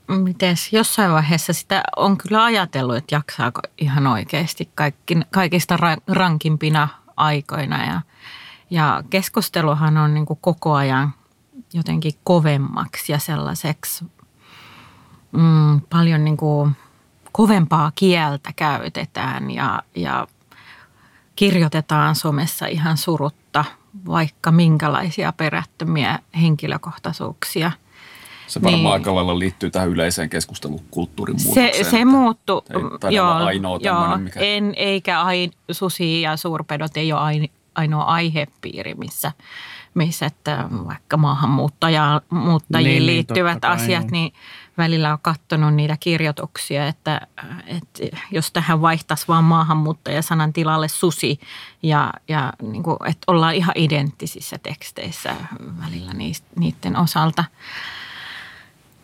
Mites 0.08 0.72
jossain 0.72 1.12
vaiheessa 1.12 1.52
sitä 1.52 1.82
on 1.96 2.18
kyllä 2.18 2.44
ajatellut, 2.44 2.96
että 2.96 3.14
jaksaako 3.14 3.60
ihan 3.78 4.06
oikeasti 4.06 4.68
kaikki, 4.74 5.16
kaikista 5.30 5.78
rankimpina 6.08 6.88
aikoina. 7.16 7.84
Ja, 7.84 8.00
ja 8.70 9.02
keskusteluhan 9.10 9.96
on 9.96 10.14
niin 10.14 10.26
koko 10.26 10.74
ajan 10.74 11.14
jotenkin 11.72 12.12
kovemmaksi 12.24 13.12
ja 13.12 13.18
sellaiseksi 13.18 14.04
mm, 15.32 15.80
paljon 15.80 16.24
niin 16.24 16.36
kuin 16.36 16.76
kovempaa 17.32 17.92
kieltä 17.94 18.50
käytetään 18.56 19.50
ja, 19.50 19.82
ja 19.94 20.26
kirjoitetaan 21.36 22.14
somessa 22.14 22.66
ihan 22.66 22.96
surutta 22.96 23.64
vaikka 24.06 24.50
minkälaisia 24.50 25.32
perättömiä 25.32 26.18
henkilökohtaisuuksia– 26.40 27.72
se 28.52 28.62
varmaan 28.62 28.82
niin. 28.82 28.92
aika 28.92 29.14
lailla 29.14 29.38
liittyy 29.38 29.70
tähän 29.70 29.88
yleiseen 29.88 30.30
keskustelukulttuurin 30.30 31.36
muutokseen. 31.44 31.84
Se, 31.84 31.90
se 31.90 32.04
muuttuu. 32.04 32.64
Joo, 33.10 33.32
ainoa 33.32 33.78
joo, 33.82 34.16
mikä... 34.18 34.40
en, 34.40 34.74
eikä 34.76 35.22
ai, 35.22 35.50
susi 35.70 36.20
ja 36.20 36.36
suurpedot 36.36 36.96
ei 36.96 37.12
ole 37.12 37.48
ainoa 37.74 38.04
aihepiiri, 38.04 38.94
missä, 38.94 39.32
missä 39.94 40.26
että 40.26 40.68
vaikka 40.70 41.16
maahanmuuttajiin 41.16 42.20
niin, 42.72 42.84
niin 42.84 43.06
liittyvät 43.06 43.58
niin, 43.62 43.70
asiat, 43.70 44.10
niin 44.10 44.32
välillä 44.78 45.12
on 45.12 45.18
katsonut 45.22 45.74
niitä 45.74 45.96
kirjoituksia, 46.00 46.86
että, 46.86 47.20
että 47.66 48.16
jos 48.30 48.52
tähän 48.52 48.82
vaihtaisi 48.82 49.28
vaan 49.28 49.44
maahanmuuttajasanan 49.44 50.52
tilalle 50.52 50.88
susi 50.88 51.40
ja, 51.82 52.12
ja 52.28 52.52
niin 52.62 52.82
kuin, 52.82 52.96
että 53.06 53.24
ollaan 53.26 53.54
ihan 53.54 53.74
identtisissä 53.76 54.58
teksteissä 54.58 55.36
välillä 55.84 56.12
niiden 56.56 56.96
osalta. 56.96 57.44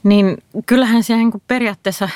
Niin 0.08 0.38
kyllähän 0.66 1.02
se 1.02 1.16
niin 1.16 1.42
periaatteessa 1.46 2.08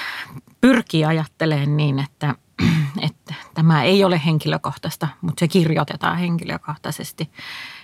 pyrkii 0.61 1.05
ajattelemaan 1.05 1.77
niin, 1.77 1.99
että, 1.99 2.35
että 3.09 3.35
tämä 3.55 3.83
ei 3.83 4.05
ole 4.05 4.21
henkilökohtaista, 4.25 5.09
mutta 5.21 5.41
se 5.41 5.49
kirjoitetaan 5.49 6.19
henkilökohtaisesti. 6.19 7.31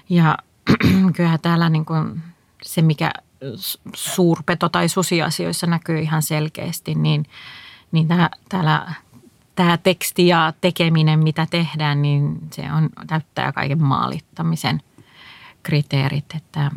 Ja 0.09 0.39
kyllähän 1.17 1.41
täällä 1.41 1.69
niin 1.69 1.85
kuin 1.85 2.23
se, 2.63 2.83
mikä 2.83 3.11
suurpeto- 3.95 4.69
tai 4.69 4.89
susiasioissa 4.89 5.67
näkyy 5.67 5.99
ihan 5.99 6.23
selkeästi, 6.23 6.95
niin, 6.95 7.25
niin 7.93 8.09
tää, 8.09 8.31
täällä 8.49 8.93
tämä 9.55 9.77
teksti 9.77 10.27
ja 10.27 10.53
tekeminen, 10.61 11.19
mitä 11.19 11.47
tehdään, 11.51 12.03
niin 12.03 12.39
se 12.53 12.73
on, 12.73 12.89
täyttää 13.07 13.53
kaiken 13.53 13.83
maalittamisen 13.83 14.83
kriteerit. 15.63 16.35
Että 16.37 16.71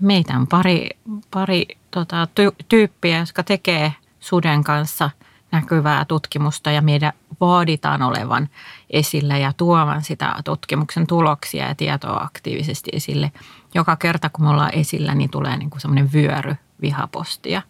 meitä 0.00 0.36
on 0.36 0.46
pari, 0.46 0.88
pari 1.30 1.66
tota, 1.90 2.24
ty- 2.24 2.64
tyyppiä, 2.68 3.18
jotka 3.18 3.42
tekee 3.42 3.92
suden 4.20 4.64
kanssa 4.64 5.10
näkyvää 5.52 6.04
tutkimusta 6.04 6.70
ja 6.70 6.82
meidän 6.82 7.12
vaaditaan 7.40 8.02
olevan 8.02 8.48
esillä 8.90 9.38
ja 9.38 9.52
tuovan 9.56 10.02
sitä 10.02 10.34
tutkimuksen 10.44 11.06
tuloksia 11.06 11.68
ja 11.68 11.74
tietoa 11.74 12.20
aktiivisesti 12.20 12.90
esille. 12.92 13.32
Joka 13.74 13.96
kerta 13.96 14.30
kun 14.30 14.44
me 14.44 14.50
ollaan 14.50 14.74
esillä, 14.74 15.14
niin 15.14 15.30
tulee 15.30 15.56
niin 15.56 15.70
kuin 15.70 15.80
semmoinen 15.80 16.12
vyöry 16.12 16.56
vihapostia. 16.80 17.62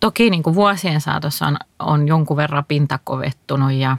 Toki 0.00 0.30
niin 0.30 0.42
kuin 0.42 0.54
vuosien 0.54 1.00
saatossa 1.00 1.46
on, 1.46 1.56
on 1.78 2.08
jonkun 2.08 2.36
verran 2.36 2.64
pinta 2.64 2.98
kovettunut 3.04 3.72
ja 3.72 3.96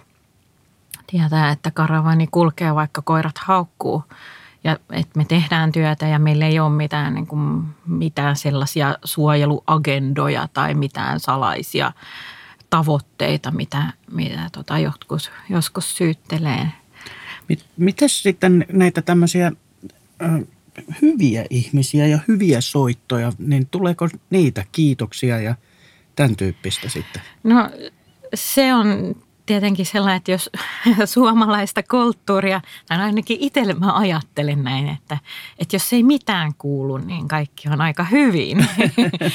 tietää, 1.07 1.49
että 1.49 1.71
karavani 1.71 2.27
kulkee 2.31 2.75
vaikka 2.75 3.01
koirat 3.01 3.37
haukkuu– 3.37 4.03
ja 4.65 4.79
että 4.91 5.17
me 5.17 5.25
tehdään 5.25 5.71
työtä 5.71 6.07
ja 6.07 6.19
meillä 6.19 6.45
ei 6.45 6.59
ole 6.59 6.69
mitään, 6.69 7.13
niin 7.13 7.27
kuin, 7.27 7.63
mitään 7.87 8.35
sellaisia 8.35 8.97
suojeluagendoja 9.03 10.47
tai 10.53 10.73
mitään 10.73 11.19
salaisia 11.19 11.91
tavoitteita, 12.69 13.51
mitä, 13.51 13.93
mitä 14.11 14.49
tota 14.51 14.79
joskus, 14.79 15.31
joskus 15.49 15.97
syyttelee. 15.97 16.67
Miten 17.77 18.09
sitten 18.09 18.65
näitä 18.71 19.01
tämmöisiä 19.01 19.51
ö, 20.21 20.45
hyviä 21.01 21.45
ihmisiä 21.49 22.07
ja 22.07 22.19
hyviä 22.27 22.61
soittoja, 22.61 23.31
niin 23.37 23.67
tuleeko 23.71 24.09
niitä 24.29 24.65
kiitoksia 24.71 25.39
ja 25.39 25.55
tämän 26.15 26.35
tyyppistä 26.35 26.89
sitten? 26.89 27.21
No 27.43 27.69
se 28.33 28.73
on 28.73 29.15
tietenkin 29.45 29.85
sellainen, 29.85 30.17
että 30.17 30.31
jos 30.31 30.49
suomalaista 31.13 31.83
kulttuuria, 31.83 32.61
tai 32.87 32.99
ainakin 32.99 33.37
itselle 33.39 33.73
mä 33.73 33.97
ajattelen 33.97 34.63
näin, 34.63 34.87
että, 34.87 35.17
että 35.59 35.75
jos 35.75 35.93
ei 35.93 36.03
mitään 36.03 36.53
kuulu, 36.57 36.97
niin 36.97 37.27
kaikki 37.27 37.69
on 37.69 37.81
aika 37.81 38.03
hyvin. 38.03 38.67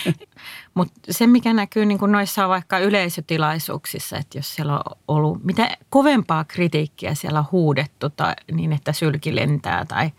Mutta 0.74 1.00
se, 1.10 1.26
mikä 1.26 1.52
näkyy 1.52 1.86
niin 1.86 1.98
kuin 1.98 2.12
noissa 2.12 2.48
vaikka 2.48 2.78
yleisötilaisuuksissa, 2.78 4.16
että 4.16 4.38
jos 4.38 4.54
siellä 4.54 4.72
on 4.72 4.82
ollut 5.08 5.44
mitä 5.44 5.76
kovempaa 5.90 6.44
kritiikkiä 6.44 7.14
siellä 7.14 7.38
on 7.38 7.48
huudettu 7.52 8.10
tai 8.10 8.34
niin, 8.52 8.72
että 8.72 8.92
sylki 8.92 9.36
lentää 9.36 9.84
tai 9.84 10.10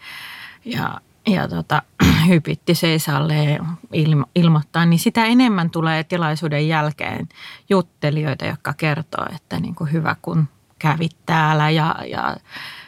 ja 0.65 1.01
ja 1.27 1.47
tota, 1.47 1.81
hypitti 2.27 2.75
seisalle 2.75 3.60
ilmo, 3.93 4.25
ilmoittaa, 4.36 4.86
niin 4.86 4.99
sitä 4.99 5.25
enemmän 5.25 5.69
tulee 5.69 6.03
tilaisuuden 6.03 6.67
jälkeen 6.67 7.29
juttelijoita, 7.69 8.45
jotka 8.45 8.73
kertoo, 8.73 9.25
että 9.36 9.60
niin 9.60 9.75
kuin 9.75 9.91
hyvä 9.91 10.15
kun 10.21 10.47
kävit 10.79 11.15
täällä 11.25 11.69
ja, 11.69 11.95
ja 12.05 12.38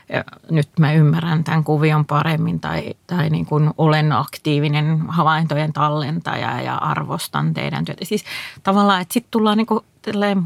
ja 0.09 0.23
nyt 0.51 0.69
mä 0.79 0.93
ymmärrän 0.93 1.43
tämän 1.43 1.63
kuvion 1.63 2.05
paremmin 2.05 2.59
tai, 2.59 2.93
tai 3.07 3.29
niin 3.29 3.45
kuin 3.45 3.71
olen 3.77 4.11
aktiivinen 4.11 5.01
havaintojen 5.07 5.73
tallentaja 5.73 6.61
ja 6.61 6.75
arvostan 6.75 7.53
teidän 7.53 7.85
työtä. 7.85 8.05
Siis 8.05 8.25
tavallaan, 8.63 9.01
että 9.01 9.13
sitten 9.13 9.31
tullaan 9.31 9.57
niin 9.57 9.67
kuin 9.67 9.81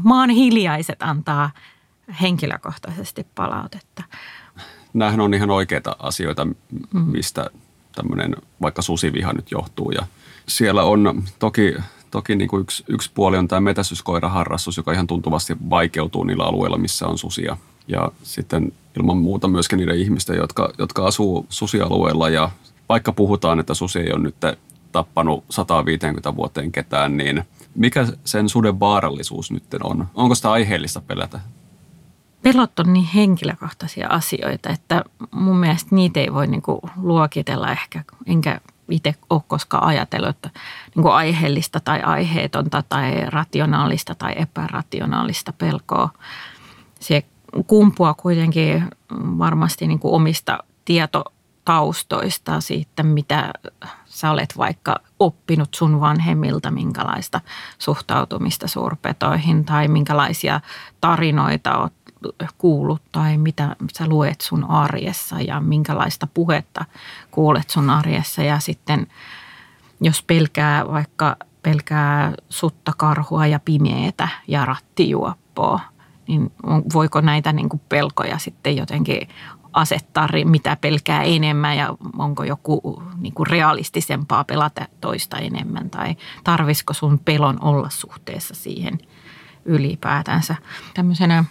maan 0.02 0.30
hiljaiset 0.30 1.02
antaa 1.02 1.50
henkilökohtaisesti 2.20 3.26
palautetta. 3.34 4.02
Nämähän 4.94 5.20
on 5.20 5.34
ihan 5.34 5.50
oikeita 5.50 5.96
asioita, 5.98 6.46
mistä 6.92 7.50
tämmöinen 7.98 8.36
vaikka 8.62 8.82
susiviha 8.82 9.32
nyt 9.32 9.50
johtuu. 9.50 9.90
Ja 9.90 10.06
siellä 10.48 10.82
on 10.82 11.22
toki, 11.38 11.74
toki 12.10 12.36
niin 12.36 12.48
kuin 12.48 12.60
yksi, 12.60 12.84
yksi 12.88 13.10
puoli 13.14 13.36
on 13.36 13.48
tämä 13.48 13.60
metästyskoiraharrastus, 13.60 14.76
joka 14.76 14.92
ihan 14.92 15.06
tuntuvasti 15.06 15.56
vaikeutuu 15.70 16.24
niillä 16.24 16.44
alueilla, 16.44 16.78
missä 16.78 17.06
on 17.06 17.18
susia. 17.18 17.56
Ja 17.88 18.12
sitten 18.22 18.72
ilman 18.96 19.16
muuta 19.16 19.48
myöskin 19.48 19.76
niiden 19.76 19.98
ihmisten, 19.98 20.36
jotka, 20.36 20.70
jotka 20.78 21.06
asuu 21.06 21.46
susialueella 21.48 22.28
ja 22.28 22.50
vaikka 22.88 23.12
puhutaan, 23.12 23.60
että 23.60 23.74
susi 23.74 23.98
ei 23.98 24.12
ole 24.12 24.22
nyt 24.22 24.36
tappanut 24.92 25.44
150 25.50 26.36
vuoteen 26.36 26.72
ketään, 26.72 27.16
niin 27.16 27.42
mikä 27.74 28.06
sen 28.24 28.48
suden 28.48 28.80
vaarallisuus 28.80 29.50
nyt 29.50 29.64
on? 29.82 30.06
Onko 30.14 30.34
sitä 30.34 30.50
aiheellista 30.50 31.00
pelätä? 31.00 31.40
Pelot 32.42 32.78
on 32.78 32.92
niin 32.92 33.08
henkilökohtaisia 33.14 34.08
asioita, 34.08 34.70
että 34.70 35.04
mun 35.30 35.56
mielestä 35.56 35.94
niitä 35.94 36.20
ei 36.20 36.34
voi 36.34 36.46
niinku 36.46 36.80
luokitella 36.96 37.70
ehkä, 37.70 38.04
enkä 38.26 38.60
itse 38.90 39.14
ole 39.30 39.42
koskaan 39.48 39.84
ajatellut, 39.84 40.28
että 40.28 40.50
niinku 40.94 41.08
aiheellista 41.08 41.80
tai 41.80 42.02
aiheetonta 42.02 42.82
tai 42.88 43.30
rationaalista 43.30 44.14
tai 44.14 44.32
epärationaalista 44.36 45.52
pelkoa. 45.52 46.08
Se 47.00 47.24
kumpua 47.66 48.14
kuitenkin 48.14 48.84
varmasti 49.12 49.86
niinku 49.86 50.14
omista 50.14 50.58
tietotaustoista 50.84 52.60
siitä, 52.60 53.02
mitä 53.02 53.52
sä 54.04 54.30
olet 54.30 54.58
vaikka 54.58 54.96
oppinut 55.20 55.74
sun 55.74 56.00
vanhemmilta, 56.00 56.70
minkälaista 56.70 57.40
suhtautumista 57.78 58.68
suurpetoihin 58.68 59.64
tai 59.64 59.88
minkälaisia 59.88 60.60
tarinoita 61.00 61.78
oot 61.78 61.92
kuullut 62.58 63.02
tai 63.12 63.36
mitä 63.36 63.76
sä 63.98 64.06
luet 64.06 64.40
sun 64.40 64.70
arjessa 64.70 65.40
ja 65.40 65.60
minkälaista 65.60 66.26
puhetta 66.26 66.84
kuulet 67.30 67.70
sun 67.70 67.90
arjessa. 67.90 68.42
Ja 68.42 68.58
sitten 68.58 69.06
jos 70.00 70.22
pelkää 70.22 70.88
vaikka 70.88 71.36
pelkää 71.62 72.32
sutta, 72.48 72.92
karhua 72.96 73.46
ja 73.46 73.60
pimeetä 73.64 74.28
ja 74.48 74.64
rattijuoppoa, 74.64 75.80
niin 76.28 76.52
voiko 76.94 77.20
näitä 77.20 77.52
niin 77.52 77.68
kuin 77.68 77.80
pelkoja 77.88 78.38
sitten 78.38 78.76
jotenkin 78.76 79.28
asettaa, 79.72 80.28
mitä 80.44 80.76
pelkää 80.80 81.22
enemmän 81.22 81.76
ja 81.76 81.96
onko 82.18 82.44
joku 82.44 83.02
niin 83.16 83.34
kuin 83.34 83.46
realistisempaa 83.46 84.44
pelata 84.44 84.86
toista 85.00 85.36
enemmän 85.36 85.90
tai 85.90 86.16
tarvisiko 86.44 86.94
sun 86.94 87.18
pelon 87.18 87.64
olla 87.64 87.90
suhteessa 87.90 88.54
siihen 88.54 88.98
ylipäätänsä. 89.64 90.56
Tämmöisenä 90.94 91.44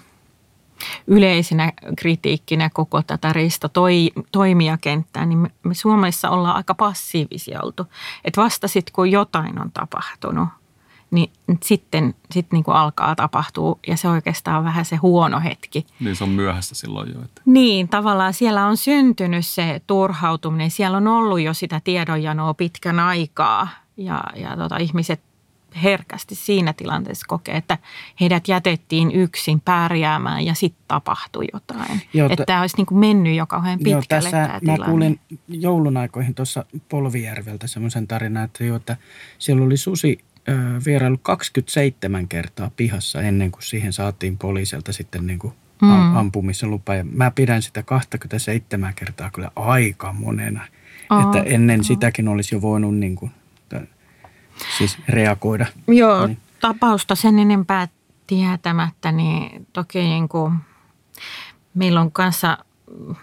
yleisenä 1.07 1.73
kritiikkinä 1.97 2.69
koko 2.73 3.01
tätä 3.01 3.33
Risto 3.33 3.67
toi, 3.67 4.11
toimijakenttää, 4.31 5.25
niin 5.25 5.39
me, 5.39 5.51
me 5.63 5.73
Suomessa 5.73 6.29
ollaan 6.29 6.55
aika 6.55 6.73
passiivisia 6.75 7.59
oltu. 7.63 7.87
Että 8.25 8.41
vasta 8.41 8.67
sitten 8.67 8.93
kun 8.93 9.11
jotain 9.11 9.61
on 9.61 9.71
tapahtunut, 9.71 10.49
niin 11.11 11.31
sitten 11.63 12.15
sit 12.31 12.51
niin 12.51 12.63
kuin 12.63 12.75
alkaa 12.75 13.15
tapahtua 13.15 13.79
ja 13.87 13.97
se 13.97 14.07
oikeastaan 14.07 14.57
on 14.57 14.63
vähän 14.63 14.85
se 14.85 14.95
huono 14.95 15.39
hetki. 15.39 15.85
Niin 15.99 16.15
se 16.15 16.23
on 16.23 16.29
myöhäistä 16.29 16.75
silloin 16.75 17.13
jo. 17.13 17.21
Että. 17.21 17.41
Niin, 17.45 17.87
tavallaan 17.87 18.33
siellä 18.33 18.65
on 18.65 18.77
syntynyt 18.77 19.45
se 19.45 19.81
turhautuminen. 19.87 20.71
Siellä 20.71 20.97
on 20.97 21.07
ollut 21.07 21.41
jo 21.41 21.53
sitä 21.53 21.81
tiedonjanoa 21.83 22.53
pitkän 22.53 22.99
aikaa 22.99 23.67
ja, 23.97 24.23
ja 24.35 24.57
tota, 24.57 24.77
ihmiset 24.77 25.21
herkästi 25.83 26.35
siinä 26.35 26.73
tilanteessa 26.73 27.25
kokee, 27.27 27.57
että 27.57 27.77
heidät 28.19 28.47
jätettiin 28.47 29.11
yksin 29.11 29.61
pärjäämään 29.61 30.45
ja 30.45 30.53
sitten 30.53 30.83
tapahtui 30.87 31.45
jotain. 31.53 32.01
Joo, 32.13 32.29
että 32.31 32.45
tämä 32.45 32.61
olisi 32.61 32.77
niin 32.77 32.85
kuin 32.85 32.99
mennyt 32.99 33.35
jo 33.35 33.45
kauhean 33.47 33.79
pitkälle 33.79 33.99
joo, 33.99 34.09
tässä 34.09 34.47
tämä 34.47 34.59
tilanne. 34.59 34.77
Mä 34.77 34.89
kuulin 34.89 35.19
joulun 35.47 35.97
aikoihin 35.97 36.35
tuossa 36.35 36.65
Polvijärveltä 36.89 37.67
semmoisen 37.67 38.07
tarinan, 38.07 38.43
että, 38.43 38.63
jo, 38.63 38.75
että 38.75 38.97
siellä 39.39 39.65
oli 39.65 39.77
susi 39.77 40.19
vierailu 40.85 41.17
27 41.21 42.27
kertaa 42.27 42.71
pihassa 42.75 43.21
ennen 43.21 43.51
kuin 43.51 43.63
siihen 43.63 43.93
saatiin 43.93 44.37
poliisilta 44.37 44.93
sitten 44.93 45.27
niin 45.27 45.39
kuin 45.39 45.53
mm. 45.81 46.15
ampumisen 46.15 46.71
lupa. 46.71 46.95
Ja 46.95 47.03
mä 47.03 47.31
pidän 47.31 47.61
sitä 47.61 47.83
27 47.83 48.93
kertaa 48.93 49.29
kyllä 49.31 49.51
aika 49.55 50.13
monena. 50.13 50.67
Oh, 51.09 51.21
että 51.21 51.49
ennen 51.49 51.83
sitäkin 51.83 52.27
olisi 52.27 52.55
jo 52.55 52.61
voinut 52.61 52.97
niin 52.97 53.15
kuin 53.15 53.31
siis 54.77 54.97
reagoida. 55.09 55.65
Joo, 55.87 56.27
niin. 56.27 56.37
tapausta 56.59 57.15
sen 57.15 57.39
enempää 57.39 57.87
tietämättä, 58.27 59.11
niin 59.11 59.67
toki 59.73 59.99
niin 59.99 60.29
kuin 60.29 60.53
meillä 61.73 62.01
on 62.01 62.11
kanssa 62.11 62.57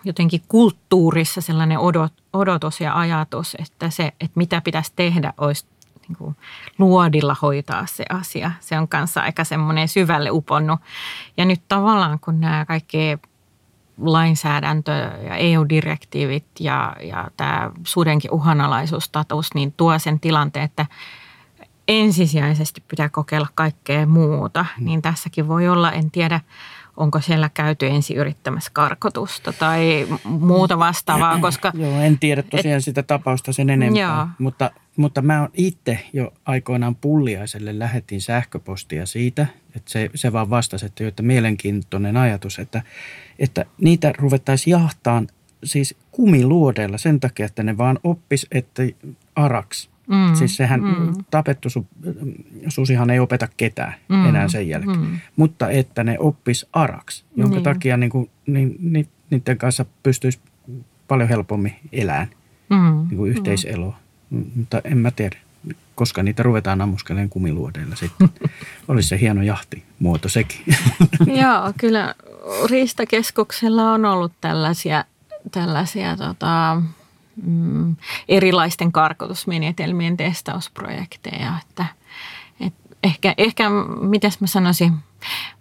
jotenkin 0.05 0.43
kulttuurissa 0.49 1.41
sellainen 1.41 1.79
odot, 1.79 2.13
odotus 2.33 2.81
ja 2.81 2.99
ajatus, 2.99 3.57
että 3.59 3.91
se, 3.91 4.13
että 4.21 4.33
mitä 4.35 4.61
pitäisi 4.61 4.93
tehdä, 4.97 5.33
olisi 5.39 5.67
niin 6.09 6.17
kuin 6.17 6.37
luodilla 6.79 7.37
hoitaa 7.43 7.87
se 7.87 8.05
asia. 8.11 8.51
Se 8.61 8.79
on 8.79 8.89
kanssa 8.89 9.21
aika 9.21 9.45
semmoinen 9.45 9.89
syvälle 9.89 10.31
uponnut. 10.31 10.81
Ja 11.37 11.45
nyt 11.45 11.63
tavallaan 11.69 12.21
kun 12.21 12.41
nämä 12.41 12.65
kaikki 12.65 13.19
lainsäädäntö 13.99 14.93
ja 15.27 15.37
EU-direktiivit 15.37 16.47
ja, 16.61 16.97
ja 17.03 17.29
tämä 17.37 17.71
sudenkin 17.87 18.31
uhanalaisuustatus, 18.31 19.55
niin 19.55 19.73
tuo 19.73 19.99
sen 19.99 20.21
tilanteen, 20.21 20.65
että 20.65 20.87
ensisijaisesti 21.89 22.83
pitää 22.89 23.09
kokeilla 23.09 23.49
kaikkea 23.55 24.07
muuta, 24.07 24.67
mm. 24.79 24.85
niin 24.85 25.03
tässäkin 25.03 25.49
voi 25.49 25.69
olla, 25.69 25.93
en 25.93 26.11
tiedä, 26.11 26.41
onko 26.97 27.21
siellä 27.21 27.51
käyty 27.55 27.87
ensi 27.87 28.15
yrittämässä 28.15 28.71
karkotusta 28.75 29.53
tai 29.53 30.07
muuta 30.25 30.79
vastaavaa, 30.79 31.39
koska... 31.39 31.73
Joo, 31.83 32.01
en 32.01 32.19
tiedä 32.19 32.43
tosiaan 32.43 32.79
et, 32.79 32.85
sitä 32.85 33.03
tapausta 33.03 33.53
sen 33.53 33.71
enempää, 33.71 34.03
joo. 34.03 34.27
mutta, 34.39 34.71
mutta 34.97 35.23
mä 35.23 35.41
oon 35.41 35.51
itse 35.55 36.07
jo 36.13 36.33
aikoinaan 36.47 36.95
Pulliaiselle 36.95 37.79
lähetin 37.79 38.21
sähköpostia 38.21 39.07
siitä, 39.07 39.47
että 39.77 39.91
se, 39.91 40.11
se 40.15 40.33
vaan 40.33 40.51
vastasi, 40.51 40.87
että, 40.87 41.03
jo, 41.03 41.09
että 41.09 41.23
mielenkiintoinen 41.23 42.17
ajatus, 42.17 42.59
että, 42.59 42.83
että 43.39 43.65
niitä 43.81 44.13
ruvettaisiin 44.19 44.73
jahtaan 44.73 45.29
siis 45.65 45.97
kumiluodeilla 46.11 46.99
sen 46.99 47.21
takia, 47.21 47.47
että 47.47 47.63
ne 47.63 47.79
vaan 47.79 47.99
oppis, 48.05 48.47
että 48.53 48.83
araks 49.37 49.91
Mm, 50.07 50.35
siis 50.35 50.57
sehän 50.57 50.81
mm. 50.83 51.25
tapettu 51.31 51.71
su, 51.71 51.87
susihan 52.69 53.11
ei 53.11 53.21
opeta 53.21 53.49
ketään 53.57 53.95
mm, 54.09 54.27
enää 54.27 54.49
sen 54.49 54.69
jälkeen. 54.69 54.99
Mm. 54.99 55.19
Mutta 55.37 55.71
että 55.71 56.05
ne 56.05 56.17
oppis 56.19 56.67
araks, 56.73 57.25
jonka 57.37 57.57
niin. 57.57 57.65
takia 57.65 57.97
niin 57.97 58.11
kuin, 58.11 58.31
niin, 58.47 58.77
niin, 58.81 59.09
niiden 59.31 59.59
kanssa 59.59 59.85
pystyisi 60.03 60.39
paljon 61.09 61.29
helpommin 61.29 61.77
elämään 61.93 62.29
mm, 62.69 63.07
niin 63.09 63.17
kuin 63.17 63.31
yhteiseloa. 63.31 63.99
Mm. 64.31 64.45
Mutta 64.57 64.81
en 64.85 64.99
mä 64.99 65.11
tiedä, 65.11 65.37
koska 65.95 66.23
niitä 66.23 66.43
ruvetaan 66.43 66.81
ammuskelemaan 66.81 67.29
kumiluodeilla 67.29 67.97
sitten. 67.97 68.29
Olisi 68.89 69.09
se 69.09 69.21
hieno 69.21 69.43
jahtimuoto 69.43 70.29
sekin. 70.29 70.61
Joo, 71.43 71.73
kyllä 71.81 72.15
Riistakeskuksella 72.71 73.93
on 73.93 74.05
ollut 74.05 74.33
tällaisia, 74.41 75.05
tällaisia 75.51 76.17
tota, 76.17 76.83
mm, 77.43 77.97
erilaisten 78.29 78.93
karkotusmenetelmien 78.93 80.17
testausprojekteja. 80.17 81.53
Että, 81.63 81.87
et 82.61 82.75
ehkä, 83.05 83.35
ehkä, 83.39 83.71
mitäs 84.01 84.41
mä 84.41 84.47
sanoisin, 84.47 84.93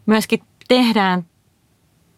myöskin 0.05 0.43
tehdään 0.67 1.25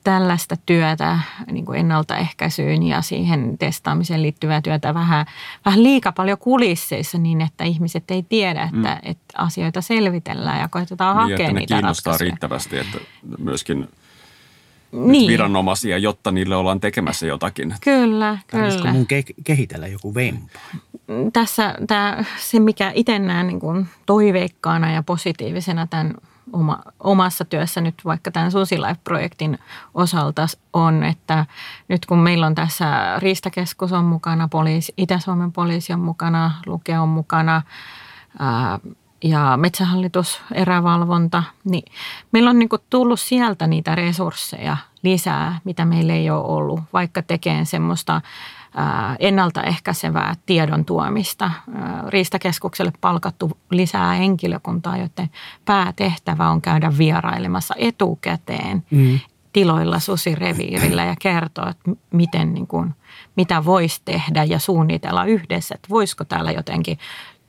tällaista 0.06 0.56
työtä 0.65 1.20
niin 1.52 1.65
kuin 1.65 1.80
ennaltaehkäisyyn 1.80 2.84
ja 2.84 3.02
siihen 3.02 3.58
testaamiseen 3.58 4.22
liittyvää 4.22 4.62
työtä 4.62 4.94
vähän, 4.94 5.26
vähän 5.65 5.84
liika 5.84 6.12
paljon 6.12 6.38
kulisseissa 6.38 7.18
niin, 7.18 7.41
että 7.41 7.63
ihmiset 7.63 8.12
ei 8.12 8.24
tiedä, 8.24 8.63
että, 8.63 9.00
mm. 9.04 9.12
että 9.12 9.26
asioita 9.38 9.82
selvitellään 9.82 10.60
ja 10.60 10.68
koitetaan 10.68 11.18
niin, 11.18 11.22
hakea 11.32 11.48
että 11.48 11.60
niitä 11.60 11.76
kiinnostaa 11.76 12.12
ratkaisuja. 12.12 12.30
riittävästi, 12.30 12.78
että 12.78 12.98
myöskin 13.38 13.89
niin. 14.96 15.28
viranomaisia, 15.28 15.98
jotta 15.98 16.32
niille 16.32 16.56
ollaan 16.56 16.80
tekemässä 16.80 17.26
jotakin. 17.26 17.76
Kyllä, 17.82 18.38
kyllä. 18.48 18.64
Olisiko 18.64 18.88
mun 18.88 19.08
ke- 19.14 19.34
kehitellä 19.44 19.88
joku 19.88 20.16
vempa? 20.16 20.60
Tässä 21.34 21.76
tämä, 21.88 22.24
se, 22.38 22.60
mikä 22.60 22.92
itse 22.96 23.20
näen 23.20 23.48
niin 23.48 23.60
kuin 23.60 23.88
toiveikkaana 24.06 24.92
ja 24.92 25.04
positiivisena 25.04 25.88
tämän 25.88 26.14
oma, 26.54 26.80
omassa 27.00 27.46
työssä 27.46 27.82
nyt 27.82 27.96
vaikka 28.06 28.32
tämän 28.32 28.52
Susilife-projektin 28.52 29.60
osalta 29.94 30.48
on, 30.74 31.04
että 31.04 31.46
nyt 31.88 32.06
kun 32.06 32.20
meillä 32.20 32.48
on 32.48 32.56
tässä 32.56 33.20
Riistakeskus 33.20 33.94
on 33.94 34.06
mukana, 34.06 34.48
poliisi, 34.48 34.94
Itä-Suomen 34.98 35.52
poliisi 35.52 35.94
on 35.94 36.00
mukana, 36.00 36.52
Luke 36.66 37.00
on 37.00 37.10
mukana 37.10 37.62
ää, 38.40 38.80
ja 39.26 39.58
metsähallitus, 39.58 40.42
erävalvonta, 40.54 41.44
niin 41.64 41.92
meillä 42.32 42.50
on 42.50 42.60
niin 42.60 42.70
tullut 42.90 43.20
sieltä 43.20 43.68
niitä 43.68 43.96
resursseja 43.96 44.78
lisää, 45.04 45.60
mitä 45.64 45.86
meillä 45.86 46.14
ei 46.14 46.30
ole 46.30 46.46
ollut, 46.46 46.80
vaikka 46.94 47.22
tekee 47.22 47.66
semmoista 47.66 48.22
ennaltaehkäisevää 49.20 50.34
tiedon 50.46 50.86
tuomista. 50.86 51.52
Riistakeskukselle 52.08 52.94
palkattu 53.02 53.52
lisää 53.72 54.14
henkilökuntaa, 54.14 54.98
joten 54.98 55.30
päätehtävä 55.66 56.50
on 56.50 56.62
käydä 56.62 56.98
vierailemassa 56.98 57.76
etukäteen 57.78 58.84
mm. 58.92 59.20
tiloilla 59.54 60.00
susireviirillä 60.00 61.06
ja 61.06 61.16
kertoa, 61.22 61.70
että 61.70 61.92
miten, 62.12 62.54
niin 62.54 62.68
kuin, 62.68 62.96
mitä 63.36 63.66
voisi 63.66 64.02
tehdä 64.06 64.44
ja 64.44 64.60
suunnitella 64.60 65.26
yhdessä, 65.26 65.76
että 65.76 65.90
voisiko 65.90 66.24
täällä 66.24 66.52
jotenkin, 66.52 66.98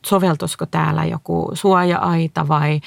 soveltuisiko 0.07 0.66
täällä 0.66 1.05
joku 1.05 1.51
suoja-aita 1.55 2.49
vai 2.49 2.81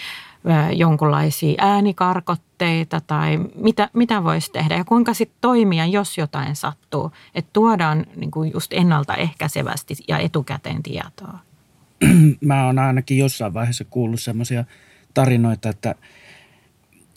jonkinlaisia 0.76 1.56
äänikarkotteita 1.58 3.02
tai 3.08 3.40
mitä, 3.56 3.90
mitä 3.94 4.24
voisi 4.24 4.52
tehdä 4.52 4.76
ja 4.76 4.84
kuinka 4.84 5.14
sitten 5.14 5.38
toimia, 5.42 5.86
jos 5.86 6.18
jotain 6.18 6.56
sattuu. 6.56 7.12
Että 7.36 7.50
tuodaan 7.54 8.06
niin 8.16 8.32
kuin 8.32 8.52
just 8.54 8.74
ennaltaehkäisevästi 8.74 9.96
ja 10.08 10.20
etukäteen 10.20 10.84
tietoa. 10.84 11.40
Mä 12.42 12.66
oon 12.66 12.80
ainakin 12.80 13.18
jossain 13.18 13.54
vaiheessa 13.54 13.86
kuullut 13.90 14.22
semmoisia 14.22 14.66
tarinoita, 15.14 15.70
että, 15.70 15.96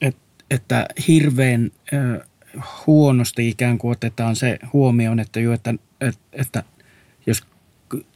että, 0.01 0.21
että 0.51 0.87
hirveän 1.09 1.71
huonosti 2.87 3.49
ikään 3.49 3.79
kuin 3.79 3.93
otetaan 3.93 4.37
se 4.37 4.59
huomioon, 4.73 5.21
että, 5.21 5.41
jo, 5.41 5.53
että, 5.53 5.75
että, 6.01 6.21
että 6.33 6.63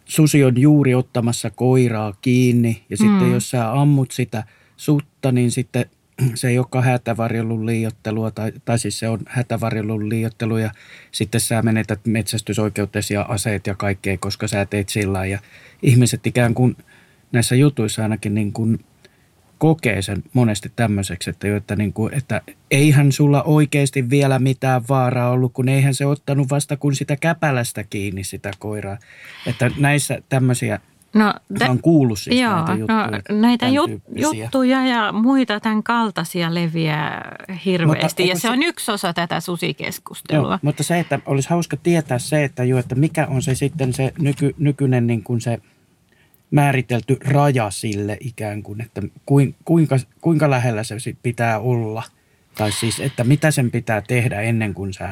susi 0.07 0.45
on 0.45 0.61
juuri 0.61 0.95
ottamassa 0.95 1.51
koiraa 1.51 2.15
kiinni 2.21 2.83
ja 2.91 2.97
sitten 2.97 3.23
mm. 3.23 3.33
jos 3.33 3.51
sä 3.51 3.81
ammut 3.81 4.11
sitä– 4.11 4.43
sutta, 4.77 5.33
niin 5.33 5.51
sitten 5.51 5.87
se 6.35 6.49
ei 6.49 6.59
olekaan 6.59 6.85
hätävarjelun 6.85 7.67
liiottelua, 7.67 8.31
tai, 8.31 8.53
tai 8.65 8.79
siis 8.79 8.99
se 8.99 9.09
on 9.09 9.21
hätävarjelun 9.27 10.09
liiottelu, 10.09 10.57
ja 10.57 10.71
sitten 11.13 11.41
sä 11.41 11.63
menetät 11.63 12.01
metsästysoikeutesi 12.07 13.15
ja 13.15 13.23
aseet 13.23 13.67
ja 13.67 13.75
kaikkea, 13.75 14.19
koska 14.19 14.49
sä 14.49 14.67
teet 14.67 14.89
sillä 14.89 15.27
ja 15.27 15.39
ihmiset 15.83 16.27
ikään 16.27 16.55
kuin 16.55 16.77
näissä 17.33 17.55
jutuissa 17.55 18.03
ainakin 18.03 18.35
niin 18.35 18.53
kuin 18.53 18.85
kokee 19.59 20.03
sen 20.03 20.23
monesti 20.33 20.73
tämmöiseksi, 20.77 21.31
että, 21.31 21.57
että, 21.57 21.77
niin 21.77 21.93
kuin, 21.93 22.15
että 22.15 22.41
eihän 22.71 23.13
sulla 23.13 23.43
oikeasti 23.43 24.11
vielä 24.11 24.39
mitään 24.39 24.83
vaaraa 24.89 25.31
ollut, 25.31 25.53
kun 25.53 25.69
eihän 25.69 25.95
se 25.95 26.07
ottanut 26.07 26.51
vasta 26.51 26.77
kun 26.77 26.95
sitä 26.95 27.17
käpälästä 27.17 27.85
kiinni 27.85 28.25
sitä 28.25 28.51
koiraa. 28.59 28.99
Että 29.47 29.71
näissä 29.79 30.19
tämmöisiä 30.29 30.81
No, 31.17 31.35
t- 31.59 31.69
on 31.69 31.83
kuullut 31.83 32.19
siis 32.19 32.41
joo, 32.41 32.55
näitä 32.55 32.75
juttuja. 32.75 33.11
No, 33.29 33.41
näitä 33.41 33.69
jut, 33.69 33.91
juttuja 34.15 34.87
ja 34.87 35.13
muita 35.13 35.61
tämän 35.61 35.83
kaltaisia 35.83 36.55
leviää 36.55 37.37
hirveästi 37.65 38.29
ja 38.29 38.35
se, 38.35 38.41
se 38.41 38.51
on 38.51 38.63
yksi 38.63 38.93
osa 38.93 39.13
tätä 39.13 39.41
susikeskustelua. 39.41 40.49
Joo, 40.49 40.59
mutta 40.63 40.83
se, 40.83 40.99
että 40.99 41.19
olisi 41.27 41.51
hauska 41.51 41.77
tietää 41.77 42.19
se, 42.19 42.45
että, 42.45 42.65
jo, 42.65 42.79
että 42.79 42.95
mikä 42.95 43.27
on 43.27 43.43
se 43.43 43.55
sitten 43.55 43.93
se 43.93 44.13
nyky, 44.19 44.55
nykyinen 44.59 45.07
niin 45.07 45.23
kuin 45.23 45.41
se 45.41 45.59
määritelty 46.51 47.17
raja 47.25 47.71
sille 47.71 48.17
ikään 48.21 48.63
kuin, 48.63 48.81
että 48.81 49.03
kuinka, 49.65 49.97
kuinka 50.21 50.51
lähellä 50.51 50.83
se 50.83 50.97
pitää 51.23 51.59
olla. 51.59 52.03
Tai 52.55 52.73
siis, 52.73 53.01
että 53.01 53.25
mitä 53.25 53.51
sen 53.51 53.71
pitää 53.71 54.01
tehdä 54.01 54.41
ennen 54.41 54.75
kuin 54.75 54.93
sä 54.93 55.09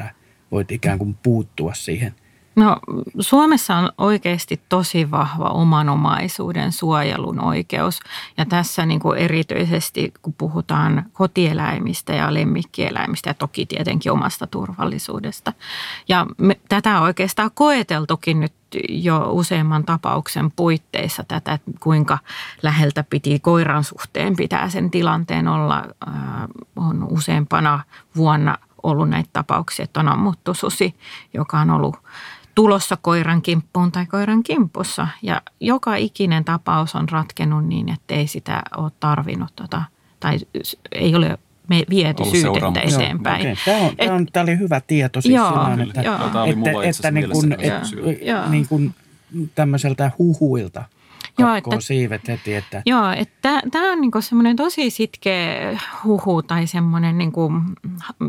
voit 0.51 0.71
ikään 0.71 0.99
kuin 0.99 1.17
puuttua 1.23 1.73
siihen– 1.73 2.13
No 2.55 2.77
Suomessa 3.19 3.75
on 3.75 3.91
oikeasti 3.97 4.61
tosi 4.69 5.11
vahva 5.11 5.45
omanomaisuuden 5.45 6.71
suojelun 6.71 7.39
oikeus 7.39 7.99
ja 8.37 8.45
tässä 8.45 8.85
niin 8.85 8.99
kuin 8.99 9.17
erityisesti 9.17 10.13
kun 10.21 10.33
puhutaan 10.37 11.05
kotieläimistä 11.13 12.13
ja 12.13 12.33
lemmikkieläimistä 12.33 13.29
ja 13.29 13.33
toki 13.33 13.65
tietenkin 13.65 14.11
omasta 14.11 14.47
turvallisuudesta. 14.47 15.53
Ja 16.07 16.25
me, 16.37 16.59
tätä 16.69 17.01
oikeastaan 17.01 17.51
koeteltukin 17.53 18.39
nyt 18.39 18.53
jo 18.89 19.29
useamman 19.31 19.85
tapauksen 19.85 20.51
puitteissa 20.51 21.23
tätä, 21.27 21.59
kuinka 21.79 22.17
läheltä 22.63 23.03
piti 23.09 23.39
koiran 23.39 23.83
suhteen 23.83 24.35
pitää 24.35 24.69
sen 24.69 24.91
tilanteen 24.91 25.47
olla. 25.47 25.83
Äh, 26.07 26.13
on 26.75 27.07
useampana 27.11 27.79
vuonna 28.15 28.57
ollut 28.83 29.09
näitä 29.09 29.29
tapauksia, 29.33 29.83
että 29.83 29.99
on 29.99 30.07
ammuttu 30.07 30.53
susi, 30.53 30.95
joka 31.33 31.59
on 31.59 31.69
ollut 31.69 31.97
tulossa 32.55 32.97
koiran 33.01 33.41
kimppuun 33.41 33.91
tai 33.91 34.05
koiran 34.05 34.43
kimpussa. 34.43 35.07
Ja 35.21 35.41
joka 35.59 35.95
ikinen 35.95 36.45
tapaus 36.45 36.95
on 36.95 37.09
ratkennut 37.09 37.65
niin, 37.65 37.89
että 37.89 38.13
ei 38.13 38.27
sitä 38.27 38.61
ole 38.77 38.91
tarvinnut 38.99 39.51
tota, 39.55 39.81
tai 40.19 40.39
ei 40.91 41.15
ole 41.15 41.37
me 41.67 41.83
viety 41.89 42.23
syytettä 42.25 42.79
eteenpäin. 42.81 43.43
Joo, 43.43 43.53
okay. 43.53 43.65
tämä, 43.65 43.87
on, 43.87 43.95
tämä, 43.97 44.13
on, 44.13 44.27
tämä 44.33 44.43
oli 44.43 44.57
hyvä 44.57 44.81
tieto 44.81 45.21
siis 45.21 45.35
joo, 45.35 45.49
silloin, 45.49 45.81
että, 45.81 46.01
joo. 46.01 46.15
että, 46.15 46.89
että 46.89 47.11
niin 47.11 47.29
kuin, 47.29 47.53
et, 47.53 48.49
niin 48.49 48.67
kuin 48.67 48.95
tämmöiseltä 49.55 50.11
huhuilta– 50.19 50.83
Joo, 51.37 51.55
että, 51.55 51.79
siivet 51.79 52.27
heti. 52.27 52.55
Että. 52.55 52.81
Joo, 52.85 53.11
että 53.11 53.61
tämä 53.71 53.91
on 53.91 54.01
niinku 54.01 54.21
semmoinen 54.21 54.55
tosi 54.55 54.89
sitkeä 54.89 55.79
huhu 56.03 56.43
tai 56.43 56.67
semmoinen, 56.67 57.17
niinku, 57.17 57.51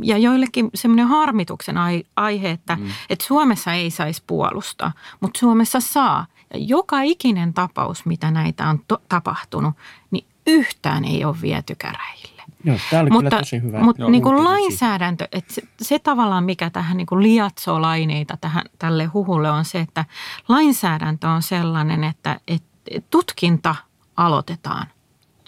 ja 0.03 0.19
joillekin 0.19 0.71
semmoinen 0.75 1.07
harmituksen 1.07 1.77
aihe, 2.17 2.51
että, 2.51 2.77
mm. 2.77 2.87
että 3.11 3.25
Suomessa 3.25 3.73
ei 3.73 3.91
saisi 3.91 4.23
puolustaa, 4.27 4.93
mutta 5.21 5.39
Suomessa 5.39 5.81
saa. 5.81 6.27
Ja 6.55 6.59
joka 6.59 7.01
ikinen 7.03 7.55
tapaus, 7.55 8.07
mitä 8.07 8.31
näitä 8.31 8.69
on 8.69 8.81
to- 8.89 9.03
tapahtunut, 9.09 9.75
niin 10.11 10.25
yhtään 10.47 11.05
ei 11.05 11.25
ole 11.25 11.37
viety 11.43 11.75
käräjille. 11.75 12.43
Joo, 12.65 12.77
tämä 12.91 13.03
oli 13.03 13.11
mutta, 13.11 13.31
kyllä 13.31 13.41
tosi 13.41 13.63
hyvä. 13.63 13.81
Mutta 13.81 14.03
Joo, 14.03 14.11
niin 14.11 14.23
kuin 14.23 14.45
lainsäädäntö, 14.45 15.29
että 15.33 15.55
se, 15.55 15.63
se 15.81 15.99
tavallaan 15.99 16.45
mikä 16.45 16.71
tähän 16.71 16.97
niin 16.97 17.07
kuin 17.07 17.23
liatsoo 17.23 17.83
laineita 17.83 18.37
tähän, 18.41 18.63
tälle 18.79 19.05
huhulle 19.05 19.51
on 19.51 19.65
se, 19.65 19.81
että 19.81 20.05
lainsäädäntö 20.49 21.29
on 21.29 21.43
sellainen, 21.43 22.05
että, 22.05 22.41
että 22.49 22.76
tutkinta 23.11 23.75
aloitetaan 24.17 24.87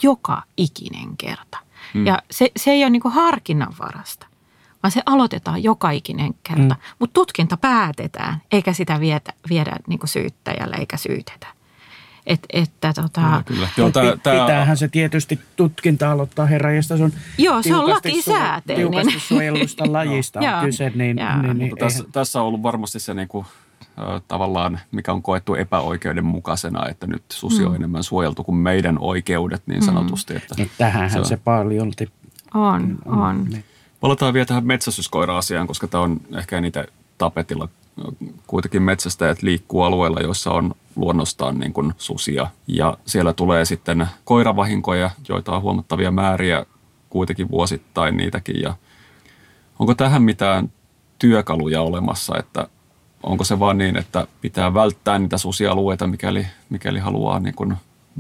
joka 0.03 0.43
ikinen 0.57 1.17
kerta. 1.17 1.59
Hmm. 1.95 2.07
Ja 2.07 2.23
se, 2.31 2.51
se 2.57 2.71
ei 2.71 2.85
ole 2.85 2.91
niin 2.91 3.03
harkinnanvarasta, 3.05 4.27
vaan 4.83 4.93
se 4.93 5.03
aloitetaan 5.07 5.63
joka 5.63 5.91
ikinen 5.91 6.35
kerta. 6.43 6.75
Hmm. 6.75 6.97
Mutta 6.99 7.15
tutkinta 7.15 7.57
päätetään, 7.57 8.43
eikä 8.53 8.73
sitä 8.73 9.01
viedä, 9.01 9.33
viedä 9.51 9.77
niin 9.87 10.01
syyttäjälle 10.05 10.77
eikä 10.77 10.97
syytetä. 10.97 11.47
Et, 12.27 12.41
että 12.53 12.93
tota, 12.93 13.21
ja, 13.21 13.43
kyllä. 13.47 13.69
Joo, 13.77 13.91
tää, 13.91 14.17
tää... 14.17 14.41
Pitäähän 14.41 14.77
se 14.77 14.89
tietysti 14.89 15.39
tutkinta 15.57 16.13
aloittaa 16.13 16.47
herra, 16.47 16.73
josta 16.73 16.95
on 16.95 17.13
Joo, 17.39 17.63
se 17.63 17.77
on 17.77 17.91
lakisääteinen. 17.91 18.91
Tiukasti 18.91 19.21
suojelusta 19.21 19.93
lajista 19.93 20.41
on 20.41 20.65
kyse. 20.65 20.93
Niin, 20.95 21.17
niin, 21.17 21.59
niin, 21.59 21.77
tässä, 21.79 22.05
tässä 22.13 22.41
on 22.41 22.47
ollut 22.47 22.63
varmasti 22.63 23.01
se 23.01 23.15
niin 23.15 23.29
kuin 23.29 23.47
tavallaan, 24.29 24.81
mikä 24.93 25.13
on 25.13 25.23
koettu 25.23 25.55
epäoikeudenmukaisena, 25.55 26.89
että 26.89 27.07
nyt 27.07 27.23
susi 27.33 27.65
on 27.65 27.71
mm. 27.71 27.77
enemmän 27.77 28.03
suojeltu 28.03 28.45
kuin 28.45 28.57
meidän 28.57 28.99
oikeudet 29.01 29.63
niin 29.67 29.81
mm. 29.81 29.87
sanotusti. 29.87 30.37
Että 30.37 30.55
mm. 30.59 30.69
Tähänhän 30.79 31.11
se, 31.11 31.19
on, 31.19 31.25
se 31.25 31.37
paljon 31.37 31.93
on. 32.55 32.99
on. 33.07 33.19
on. 33.19 33.45
Niin. 33.45 33.65
Palataan 34.01 34.35
vielä 34.35 34.47
tähän 34.47 34.67
metsästyskoira-asiaan, 34.67 35.67
koska 35.67 35.87
tämä 35.87 36.05
on 36.05 36.21
ehkä 36.37 36.61
niitä 36.61 36.85
tapetilla. 37.19 37.69
Kuitenkin 38.47 38.83
metsästäjät 38.83 39.43
liikkuu 39.43 39.83
alueella, 39.83 40.21
joissa 40.21 40.51
on 40.51 40.75
luonnostaan 40.97 41.59
niin 41.59 41.73
kuin 41.73 41.93
susia. 41.97 42.47
Ja 42.67 42.99
siellä 43.07 43.33
tulee 43.33 43.65
sitten 43.65 44.07
koiravahinkoja, 44.25 45.11
joita 45.29 45.53
on 45.53 45.63
huomattavia 45.63 46.11
määriä 46.11 46.67
kuitenkin 47.11 47.51
vuosittain 47.51 48.17
niitäkin. 48.17 48.61
Ja 48.61 48.75
onko 49.79 49.95
tähän 49.95 50.23
mitään 50.23 50.73
työkaluja 51.19 51.83
olemassa, 51.83 52.39
että 52.39 52.69
onko 53.23 53.45
se 53.45 53.59
vaan 53.59 53.79
niin, 53.79 53.97
että 53.97 54.27
pitää 54.41 54.75
välttää 54.75 55.19
niitä 55.19 55.39
susialueita, 55.39 56.07
mikäli, 56.07 56.47
mikäli 56.71 56.99
haluaa 56.99 57.39
niin 57.41 57.55
kuin 57.55 57.77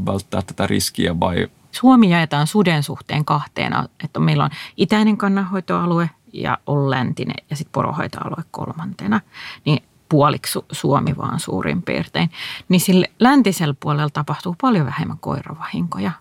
välttää 0.06 0.42
tätä 0.42 0.66
riskiä 0.66 1.20
vai? 1.20 1.48
Suomi 1.72 2.10
jaetaan 2.10 2.46
suden 2.46 2.82
suhteen 2.82 3.24
kahteen, 3.24 3.72
että 4.04 4.20
meillä 4.20 4.44
on 4.44 4.50
itäinen 4.76 5.16
kannanhoitoalue 5.16 6.10
ja 6.32 6.58
on 6.66 6.90
läntinen 6.90 7.44
ja 7.50 7.56
sitten 7.56 7.72
porohoitoalue 7.72 8.44
kolmantena. 8.50 9.20
Niin 9.64 9.82
puoliksi 10.08 10.58
Suomi 10.72 11.16
vaan 11.16 11.40
suurin 11.40 11.82
piirtein. 11.82 12.30
Niin 12.68 12.80
sille 12.80 13.10
läntisellä 13.20 13.74
puolella 13.80 14.10
tapahtuu 14.10 14.56
paljon 14.60 14.86
vähemmän 14.86 15.18
koiravahinkoja. 15.18 16.12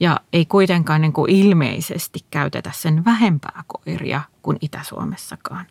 Ja 0.00 0.20
ei 0.32 0.46
kuitenkaan 0.46 1.00
niin 1.00 1.12
kuin 1.12 1.30
ilmeisesti 1.30 2.20
käytetä 2.30 2.70
sen 2.74 3.04
vähempää 3.04 3.64
koiria 3.66 4.20
kuin 4.42 4.58
Itä-Suomessakaan. 4.60 5.66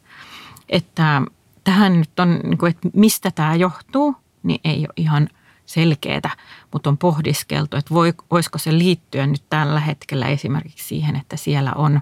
Että 0.69 1.21
tähän 1.63 1.99
nyt 1.99 2.19
on, 2.19 2.39
niin 2.43 2.57
kuin, 2.57 2.69
että 2.69 2.89
mistä 2.93 3.31
tämä 3.31 3.55
johtuu, 3.55 4.15
niin 4.43 4.59
ei 4.63 4.79
ole 4.79 4.93
ihan 4.97 5.29
selkeää, 5.65 6.35
mutta 6.73 6.89
on 6.89 6.97
pohdiskeltu, 6.97 7.77
että 7.77 7.93
voi, 7.93 8.13
voisiko 8.31 8.57
se 8.57 8.77
liittyä 8.77 9.27
nyt 9.27 9.43
tällä 9.49 9.79
hetkellä 9.79 10.27
esimerkiksi 10.27 10.87
siihen, 10.87 11.15
että 11.15 11.37
siellä 11.37 11.73
on 11.75 12.01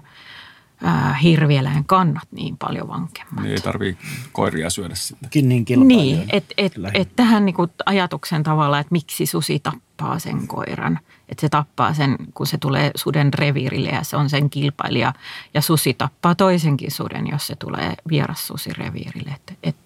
ää, 0.82 1.14
hirvieläin 1.14 1.84
kannat 1.84 2.28
niin 2.30 2.56
paljon 2.56 2.88
vankemmat. 2.88 3.44
Niin 3.44 3.54
ei 3.54 3.60
tarvii 3.60 3.98
koiria 4.32 4.70
syödä 4.70 4.94
sitten. 4.94 5.48
Niin, 5.48 5.64
niin 5.88 6.24
että 6.28 6.54
et, 6.58 6.72
et 6.94 7.16
tähän 7.16 7.44
niinku 7.44 7.68
ajatuksen 7.86 8.42
tavalla, 8.42 8.78
että 8.78 8.92
miksi 8.92 9.26
susi 9.26 9.58
tappaa 9.58 10.18
sen 10.18 10.46
koiran. 10.46 10.98
Että 11.28 11.40
se 11.40 11.48
tappaa 11.48 11.94
sen, 11.94 12.16
kun 12.34 12.46
se 12.46 12.58
tulee 12.58 12.90
suden 12.96 13.34
reviirille 13.34 13.88
ja 13.88 14.04
se 14.04 14.16
on 14.16 14.30
sen 14.30 14.50
kilpailija. 14.50 15.12
Ja 15.54 15.60
susi 15.60 15.94
tappaa 15.94 16.34
toisenkin 16.34 16.90
suden, 16.90 17.26
jos 17.26 17.46
se 17.46 17.56
tulee 17.56 17.94
vieras 18.08 18.46
susi 18.46 18.70
reviirille. 18.72 19.30
Että 19.30 19.52
et, 19.62 19.76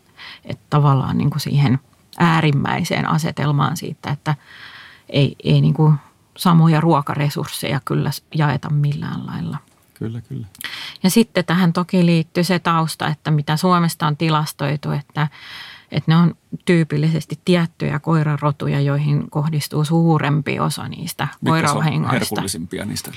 et 0.44 0.58
tavallaan 0.70 1.18
niinku 1.18 1.38
siihen 1.38 1.78
äärimmäiseen 2.18 3.08
asetelmaan 3.08 3.76
siitä, 3.76 4.10
että 4.10 4.34
ei, 5.08 5.36
ei 5.44 5.60
niinku 5.60 5.94
samoja 6.36 6.80
ruokaresursseja 6.80 7.80
kyllä 7.84 8.10
jaeta 8.34 8.70
millään 8.70 9.26
lailla. 9.26 9.58
Kyllä, 9.98 10.20
kyllä. 10.20 10.46
Ja 11.02 11.10
sitten 11.10 11.44
tähän 11.44 11.72
toki 11.72 12.06
liittyy 12.06 12.44
se 12.44 12.58
tausta, 12.58 13.08
että 13.08 13.30
mitä 13.30 13.56
Suomesta 13.56 14.06
on 14.06 14.16
tilastoitu, 14.16 14.90
että, 14.90 15.28
että 15.92 16.10
ne 16.10 16.16
on 16.16 16.34
tyypillisesti 16.64 17.40
tiettyjä 17.44 17.98
koirarotuja, 17.98 18.80
joihin 18.80 19.30
kohdistuu 19.30 19.84
suurempi 19.84 20.60
osa 20.60 20.88
niistä 20.88 21.28
koiravahingoista. 21.44 22.18
herkullisimpia 22.18 22.84
niistä? 22.84 23.12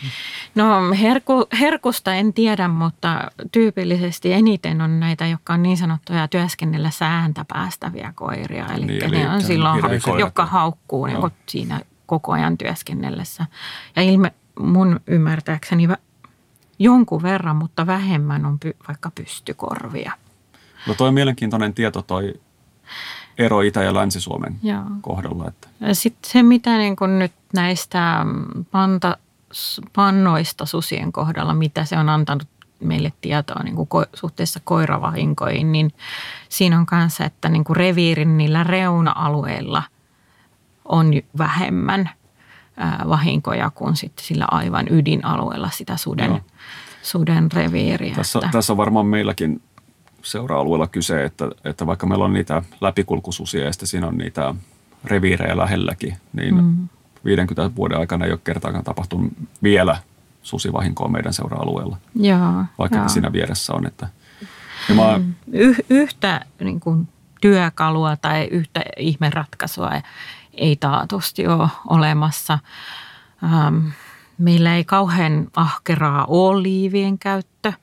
No 0.55 0.93
herku, 0.99 1.47
herkusta 1.59 2.13
en 2.13 2.33
tiedä, 2.33 2.67
mutta 2.67 3.31
tyypillisesti 3.51 4.33
eniten 4.33 4.81
on 4.81 4.99
näitä, 4.99 5.27
jotka 5.27 5.53
on 5.53 5.63
niin 5.63 5.77
sanottuja 5.77 6.27
työskennellä 6.27 6.89
sääntä 6.89 7.45
päästäviä 7.47 8.13
koiria. 8.15 8.67
Eli, 8.67 8.85
niin, 8.85 9.03
eli 9.03 9.17
ne 9.17 9.29
on 9.29 9.41
silloin, 9.41 9.81
jotka 10.19 10.45
haukkuu 10.45 11.05
niin 11.05 11.17
siinä 11.49 11.81
koko 12.05 12.31
ajan 12.31 12.57
työskennellessä. 12.57 13.45
Ja 13.95 14.01
ilme, 14.01 14.33
mun 14.59 14.99
ymmärtääkseni 15.07 15.87
jonkun 16.79 17.23
verran, 17.23 17.55
mutta 17.55 17.87
vähemmän 17.87 18.45
on 18.45 18.59
py, 18.59 18.75
vaikka 18.87 19.11
pystykorvia. 19.15 20.11
No 20.87 20.93
toi 20.93 21.07
on 21.07 21.13
mielenkiintoinen 21.13 21.73
tieto 21.73 22.01
toi 22.01 22.33
ero 23.37 23.61
Itä- 23.61 23.83
ja 23.83 23.93
Länsi-Suomen 23.93 24.55
Joo. 24.63 24.83
kohdalla. 25.01 25.47
Että. 25.47 25.67
Sitten 25.93 26.31
se, 26.31 26.43
mitä 26.43 26.77
niin 26.77 26.95
kun 26.95 27.19
nyt 27.19 27.31
näistä 27.53 28.25
panta, 28.71 29.17
pannoista 29.95 30.65
susien 30.65 31.11
kohdalla, 31.11 31.53
mitä 31.53 31.85
se 31.85 31.97
on 31.97 32.09
antanut 32.09 32.47
meille 32.79 33.13
tietoa 33.21 33.63
niin 33.63 33.75
kuin 33.75 33.89
ko- 33.95 34.09
suhteessa 34.13 34.59
koiravahinkoihin, 34.63 35.71
niin 35.71 35.93
siinä 36.49 36.79
on 36.79 36.85
kanssa, 36.85 37.25
että 37.25 37.49
niin 37.49 37.63
kuin 37.63 37.77
reviirin 37.77 38.37
niillä 38.37 38.63
reuna-alueilla 38.63 39.83
on 40.85 41.11
vähemmän 41.37 42.09
vahinkoja 43.09 43.69
kuin 43.69 43.95
sitten 43.95 44.25
sillä 44.25 44.45
aivan 44.51 44.85
ydinalueella 44.89 45.69
sitä 45.69 45.97
suden, 45.97 46.29
Joo. 46.29 46.41
Suden 47.01 47.51
reviiriä. 47.51 48.15
Tässä, 48.15 48.39
että. 48.39 48.49
tässä 48.51 48.73
on 48.73 48.77
varmaan 48.77 49.05
meilläkin 49.05 49.61
seura-alueella 50.21 50.87
kyse, 50.87 51.23
että, 51.23 51.49
että 51.63 51.87
vaikka 51.87 52.07
meillä 52.07 52.25
on 52.25 52.33
niitä 52.33 52.61
läpikulkususia 52.81 53.65
ja 53.65 53.71
sitten 53.71 53.87
siinä 53.87 54.07
on 54.07 54.17
niitä 54.17 54.55
reviirejä 55.03 55.57
lähelläkin, 55.57 56.17
niin 56.33 56.55
mm. 56.55 56.87
50 57.25 57.75
vuoden 57.75 57.99
aikana 57.99 58.25
ei 58.25 58.31
ole 58.31 58.39
kertaakaan 58.43 58.83
tapahtunut 58.83 59.33
vielä 59.63 59.97
susivahinkoa 60.41 61.07
meidän 61.07 61.33
seura-alueella. 61.33 61.97
Joo, 62.15 62.63
vaikka 62.77 62.97
joo. 62.97 63.09
siinä 63.09 63.31
vieressä 63.31 63.73
on. 63.73 63.87
Että, 63.87 64.07
ja 64.89 64.95
mä, 64.95 65.17
mm. 65.17 65.33
y- 65.51 65.85
yhtä 65.89 66.45
niin 66.59 66.79
kuin, 66.79 67.07
työkalua 67.41 68.17
tai 68.17 68.47
yhtä 68.51 68.81
ihmeratkaisua 68.97 69.91
ei 70.53 70.75
taatusti 70.75 71.47
ole 71.47 71.67
olemassa. 71.87 72.59
Ähm, 73.43 73.87
meillä 74.39 74.75
ei 74.75 74.83
kauhean 74.83 75.47
ahkeraa 75.55 76.25
ole 76.25 76.63
liivien 76.63 77.19
käyttö, 77.19 77.73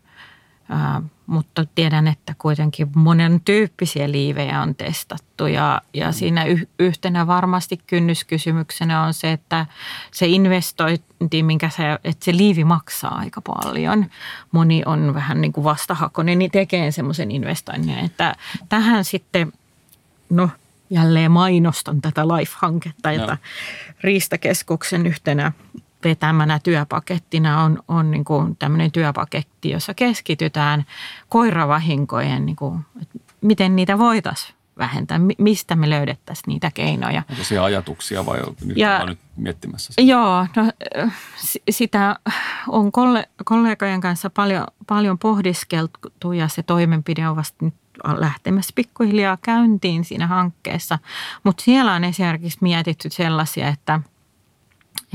mutta 1.27 1.65
tiedän, 1.75 2.09
että 2.09 2.35
kuitenkin 2.39 2.89
monen 2.95 3.41
tyyppisiä 3.45 4.11
liivejä 4.11 4.63
on 4.63 4.75
testattu 4.75 5.47
ja, 5.47 5.83
ja 5.95 6.13
siinä 6.13 6.45
yhtenä 6.79 7.27
varmasti 7.27 7.81
kynnyskysymyksenä 7.87 9.03
on 9.03 9.15
se, 9.15 9.33
että 9.33 9.67
se 10.11 10.27
investointi, 10.27 11.43
minkä 11.43 11.69
se, 11.69 11.83
että 12.05 12.25
se 12.25 12.37
liivi 12.37 12.65
maksaa 12.65 13.15
aika 13.19 13.41
paljon. 13.41 14.07
Moni 14.53 14.83
on 14.87 15.15
vähän 15.15 15.41
niin 15.41 15.53
kuin 15.53 15.65
vastahakoinen, 15.65 16.39
niin 16.39 16.51
tekee 16.51 16.91
semmoisen 16.91 17.31
investoinnin, 17.31 17.99
että 17.99 18.35
tähän 18.69 19.05
sitten, 19.05 19.53
no 20.31 20.51
jälleen 20.91 21.31
mainostan 21.31 22.01
tätä 22.01 22.29
LIFE-hanketta, 22.29 23.13
jota 23.13 23.37
Riistakeskuksen 24.01 25.07
yhtenä 25.07 25.53
vetämänä 26.05 26.59
työpakettina 26.59 27.63
on, 27.63 27.79
on 27.89 28.11
niin 28.11 28.25
kuin 28.25 28.57
tämmöinen 28.57 28.93
työpaketti, 28.93 29.71
jossa 29.71 29.95
keskitytään 29.95 30.85
koiravahinkojen, 31.29 32.47
niin 32.47 32.57
kuin, 32.57 32.81
että 33.03 33.19
miten 33.41 33.77
niitä 33.77 33.99
voitaisiin 33.99 34.57
vähentää, 34.79 35.21
mistä 35.39 35.77
me 35.77 35.91
löydettäisiin 35.91 36.45
niitä 36.47 36.71
keinoja. 36.75 37.23
Onko 37.31 37.45
siellä 37.45 37.65
ajatuksia 37.65 38.27
vai 38.27 38.39
nyt 38.65 38.77
ja, 38.77 39.05
nyt 39.07 39.19
miettimässä 39.37 39.93
sitä? 39.93 40.03
Joo, 40.03 40.47
no, 40.57 40.73
sitä 41.71 42.17
on 42.69 42.93
kollegojen 43.45 44.01
kanssa 44.01 44.31
paljon, 44.31 44.67
paljon 44.87 45.19
pohdiskeltu 45.19 46.33
ja 46.33 46.49
se 46.49 46.63
toimenpide 46.63 47.29
on 47.29 47.37
vasta 47.37 47.65
nyt 47.65 47.75
lähtemässä 48.05 48.73
pikkuhiljaa 48.75 49.39
käyntiin 49.43 50.05
siinä 50.05 50.27
hankkeessa. 50.27 50.99
Mutta 51.45 51.63
siellä 51.63 51.95
on 51.95 52.05
esimerkiksi 52.05 52.59
mietitty 52.61 53.11
sellaisia, 53.11 53.69
että, 53.69 54.01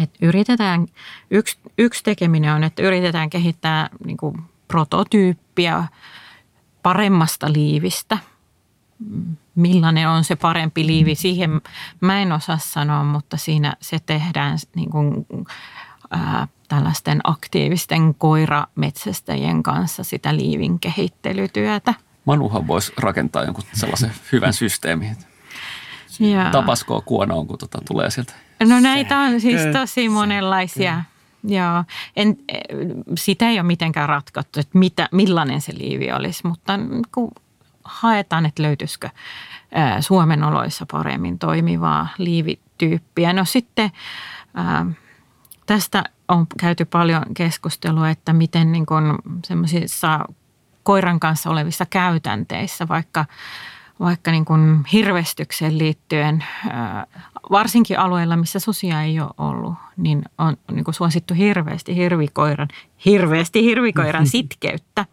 että 0.03 0.25
yritetään, 0.25 0.87
yksi, 1.31 1.57
yksi 1.77 2.03
tekeminen 2.03 2.53
on, 2.53 2.63
että 2.63 2.83
yritetään 2.83 3.29
kehittää 3.29 3.89
niin 4.05 4.17
kuin 4.17 4.41
prototyyppiä 4.67 5.83
paremmasta 6.83 7.53
liivistä. 7.53 8.17
Millainen 9.55 10.09
on 10.09 10.23
se 10.23 10.35
parempi 10.35 10.85
liivi, 10.85 11.15
siihen 11.15 11.61
mä 12.01 12.21
en 12.21 12.31
osaa 12.31 12.57
sanoa, 12.57 13.03
mutta 13.03 13.37
siinä 13.37 13.73
se 13.79 13.97
tehdään 14.05 14.57
niin 14.75 14.89
kuin, 14.89 15.27
ää, 16.11 16.47
tällaisten 16.67 17.19
aktiivisten 17.23 18.15
koirametsästäjien 18.15 19.63
kanssa 19.63 20.03
sitä 20.03 20.35
liivin 20.35 20.79
kehittelytyötä– 20.79 21.93
Manuhan 22.25 22.67
voisi 22.67 22.93
rakentaa 22.97 23.43
jonkun 23.43 23.63
sellaisen 23.73 24.11
hyvän 24.31 24.53
systeemin. 24.53 25.17
Tapaskoa 26.51 27.01
kuonoon, 27.01 27.47
kun 27.47 27.57
tota 27.57 27.79
tulee 27.87 28.09
sieltä. 28.11 28.33
No 28.68 28.80
näitä 28.80 29.20
on 29.20 29.41
siis 29.41 29.62
tosi 29.74 30.09
monenlaisia. 30.09 31.03
Joo. 31.43 31.84
En, 32.16 32.38
sitä 33.18 33.49
ei 33.49 33.59
ole 33.59 33.68
mitenkään 33.68 34.09
ratkottu, 34.09 34.59
että 34.59 34.78
mitä, 34.78 35.09
millainen 35.12 35.62
se 35.62 35.74
liivi 35.78 36.12
olisi, 36.12 36.47
mutta 36.47 36.80
kun 37.12 37.32
haetaan, 37.84 38.45
että 38.45 38.64
löytyisikö 38.64 39.09
Suomen 39.99 40.43
oloissa 40.43 40.86
paremmin 40.91 41.39
toimivaa 41.39 42.07
liivityyppiä. 42.18 43.34
No 43.34 43.45
sitten 43.45 43.91
tästä 45.66 46.03
on 46.28 46.47
käyty 46.59 46.86
paljon 46.86 47.24
keskustelua, 47.34 48.09
että 48.09 48.34
miten 48.34 48.72
niin 48.72 48.86
semmoisissa 49.45 50.20
koiran 50.84 51.20
kanssa 51.20 51.49
olevissa 51.49 51.86
käytänteissä, 51.86 52.88
vaikka, 52.88 53.26
vaikka 54.01 54.31
niin 54.31 54.45
kuin 54.45 54.85
hirvestykseen 54.93 55.77
liittyen, 55.77 56.43
varsinkin 57.51 57.99
alueilla, 57.99 58.37
missä 58.37 58.59
susia 58.59 59.01
ei 59.01 59.19
ole 59.19 59.29
ollut, 59.37 59.73
niin 59.97 60.21
on 60.37 60.57
niin 60.71 60.83
kuin 60.83 60.95
suosittu 60.95 61.33
hirveästi 61.33 61.95
hirvikoiran, 61.95 62.67
hirveästi 63.05 63.63
hirvikoiran 63.63 64.27
sitkeyttä. 64.35 65.05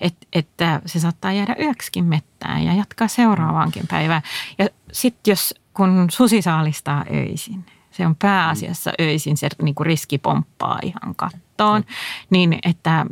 Et, 0.00 0.14
että 0.32 0.82
se 0.86 1.00
saattaa 1.00 1.32
jäädä 1.32 1.56
yöksikin 1.60 2.04
mettään 2.04 2.64
ja 2.64 2.74
jatkaa 2.74 3.08
seuraavaankin 3.08 3.86
päivään. 3.90 4.22
Ja 4.58 4.68
sitten 4.92 5.32
jos, 5.32 5.54
kun 5.74 6.06
susi 6.10 6.42
saalistaa 6.42 7.04
öisin, 7.14 7.64
se 7.90 8.06
on 8.06 8.16
pääasiassa 8.16 8.92
öisin, 9.00 9.36
se 9.36 9.48
niin 9.62 9.74
kuin 9.74 9.86
riski 9.86 10.18
pomppaa 10.18 10.78
ihan 10.82 11.14
kattoon, 11.14 11.84
niin 12.30 12.58
että 12.62 13.06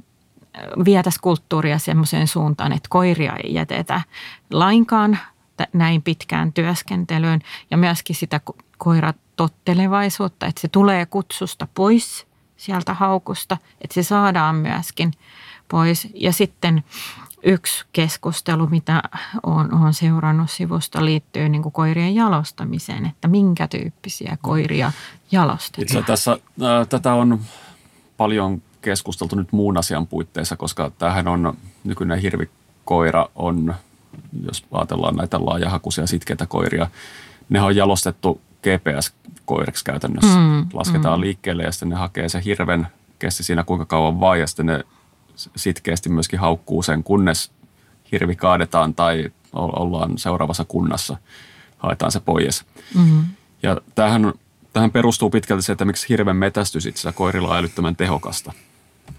vietäisiin 0.84 1.20
kulttuuria 1.22 1.78
semmoiseen 1.78 2.28
suuntaan, 2.28 2.72
että 2.72 2.88
koiria 2.90 3.32
ei 3.44 3.54
jätetä 3.54 4.00
lainkaan 4.52 5.18
näin 5.72 6.02
pitkään 6.02 6.52
työskentelyyn 6.52 7.40
ja 7.70 7.76
myöskin 7.76 8.16
sitä 8.16 8.40
koiratottelevaisuutta, 8.78 10.46
että 10.46 10.60
se 10.60 10.68
tulee 10.68 11.06
kutsusta 11.06 11.68
pois 11.74 12.26
sieltä 12.56 12.94
haukusta, 12.94 13.56
että 13.80 13.94
se 13.94 14.02
saadaan 14.02 14.54
myöskin 14.56 15.12
pois. 15.68 16.08
Ja 16.14 16.32
sitten 16.32 16.84
yksi 17.42 17.84
keskustelu, 17.92 18.66
mitä 18.66 19.02
olen, 19.42 19.74
olen 19.74 19.94
seurannut 19.94 20.50
sivusta, 20.50 21.04
liittyy 21.04 21.48
niin 21.48 21.62
kuin 21.62 21.72
koirien 21.72 22.14
jalostamiseen, 22.14 23.06
että 23.06 23.28
minkä 23.28 23.68
tyyppisiä 23.68 24.38
koiria 24.42 24.92
jalostetaan. 25.32 25.82
Itse 25.82 26.02
tässä 26.02 26.32
äh, 26.32 26.88
tätä 26.88 27.14
on 27.14 27.40
paljon 28.16 28.62
keskusteltu 28.82 29.36
nyt 29.36 29.52
muun 29.52 29.78
asian 29.78 30.06
puitteissa, 30.06 30.56
koska 30.56 30.92
tämähän 30.98 31.28
on 31.28 31.56
nykyinen 31.84 32.18
hirvikoira 32.18 33.28
on, 33.34 33.74
jos 34.46 34.64
ajatellaan 34.72 35.16
näitä 35.16 35.46
laajahakuisia 35.46 36.06
sitkeitä 36.06 36.46
koiria, 36.46 36.90
ne 37.48 37.60
on 37.60 37.76
jalostettu 37.76 38.40
GPS-koiriksi 38.62 39.84
käytännössä. 39.84 40.38
Mm, 40.38 40.66
Lasketaan 40.72 41.18
mm. 41.18 41.20
liikkeelle 41.20 41.62
ja 41.62 41.72
sitten 41.72 41.88
ne 41.88 41.96
hakee 41.96 42.28
se 42.28 42.42
hirven, 42.44 42.86
kesti 43.18 43.42
siinä 43.42 43.64
kuinka 43.64 43.84
kauan 43.84 44.20
vaan 44.20 44.40
ja 44.40 44.46
sitten 44.46 44.66
ne 44.66 44.84
sitkeästi 45.56 46.08
myöskin 46.08 46.38
haukkuu 46.38 46.82
sen, 46.82 47.02
kunnes 47.02 47.50
hirvi 48.12 48.36
kaadetaan 48.36 48.94
tai 48.94 49.30
ollaan 49.52 50.18
seuraavassa 50.18 50.64
kunnassa, 50.64 51.16
haetaan 51.78 52.12
se 52.12 52.20
pois. 52.20 52.64
Mm-hmm. 52.94 53.24
Ja 53.62 53.80
tämähän, 53.94 54.32
tähän 54.72 54.90
perustuu 54.90 55.30
pitkälti 55.30 55.62
se, 55.62 55.72
että 55.72 55.84
miksi 55.84 56.08
hirven 56.08 56.36
metästys 56.36 56.86
itse 56.86 57.12
koirilla 57.12 57.48
on 57.48 57.56
älyttömän 57.56 57.96
tehokasta. 57.96 58.52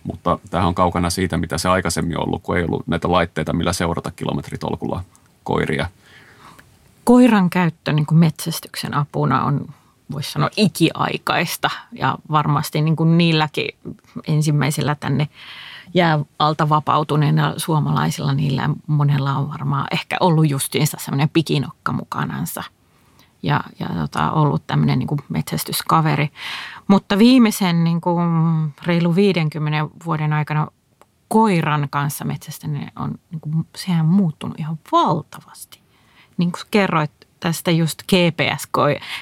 Mutta 0.03 0.39
tämähän 0.49 0.67
on 0.67 0.75
kaukana 0.75 1.09
siitä, 1.09 1.37
mitä 1.37 1.57
se 1.57 1.69
aikaisemmin 1.69 2.17
on 2.17 2.27
ollut, 2.27 2.43
kun 2.43 2.57
ei 2.57 2.63
ollut 2.63 2.87
näitä 2.87 3.11
laitteita, 3.11 3.53
millä 3.53 3.73
seurata 3.73 4.11
kilometritolkulla 4.11 5.03
koiria. 5.43 5.87
Koiran 7.03 7.49
käyttö 7.49 7.93
niin 7.93 8.05
kuin 8.05 8.17
metsästyksen 8.17 8.93
apuna 8.93 9.43
on 9.43 9.65
voisi 10.11 10.31
sanoa 10.31 10.49
ikiaikaista 10.57 11.69
ja 11.91 12.17
varmasti 12.31 12.81
niin 12.81 12.95
kuin 12.95 13.17
niilläkin 13.17 13.75
ensimmäisillä 14.27 14.95
tänne 14.99 15.27
jää 15.93 16.19
alta 16.39 16.69
vapautuneena 16.69 17.53
suomalaisilla, 17.57 18.33
niillä 18.33 18.69
monella 18.87 19.35
on 19.35 19.49
varmaan 19.49 19.87
ehkä 19.91 20.17
ollut 20.19 20.49
justiinsa 20.49 20.97
semmoinen 21.01 21.29
pikinokka 21.29 21.91
mukanansa 21.91 22.63
ja, 23.43 23.63
ja 23.79 23.87
tota, 23.87 24.31
ollut 24.31 24.67
tämmöinen 24.67 24.99
niin 24.99 25.07
metsästyskaveri. 25.29 26.29
Mutta 26.89 27.17
viimeisen 27.17 27.83
niin 27.83 28.01
kuin 28.01 28.19
reilu 28.85 29.15
50 29.15 29.87
vuoden 30.05 30.33
aikana 30.33 30.67
koiran 31.27 31.87
kanssa 31.89 32.25
metsästäminen 32.25 32.91
on, 32.95 33.15
niin 33.31 33.41
kuin, 33.41 33.67
sehän 33.75 34.05
on 34.05 34.11
muuttunut 34.11 34.59
ihan 34.59 34.79
valtavasti. 34.91 35.79
Niin 36.37 36.51
kuin 36.51 36.61
kerroit 36.71 37.11
tästä 37.39 37.71
just 37.71 38.03
GPS, 38.03 38.67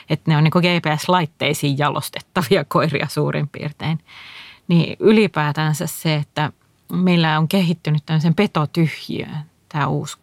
että 0.10 0.32
ne 0.32 0.38
on 0.38 0.44
niin 0.44 0.52
GPS-laitteisiin 0.56 1.78
jalostettavia 1.78 2.66
koiria 2.68 3.08
suurin 3.10 3.48
piirtein. 3.48 4.00
Niin 4.68 4.98
ylipäätänsä 5.00 5.88
se, 5.88 6.16
että 6.16 6.52
meillä 6.94 7.40
on 7.40 7.48
kehittynyt 7.48 8.06
tämmöisen 8.06 8.36
petotyhjiön, 8.36 9.38
tämä 9.70 9.88
uusi, 9.88 10.18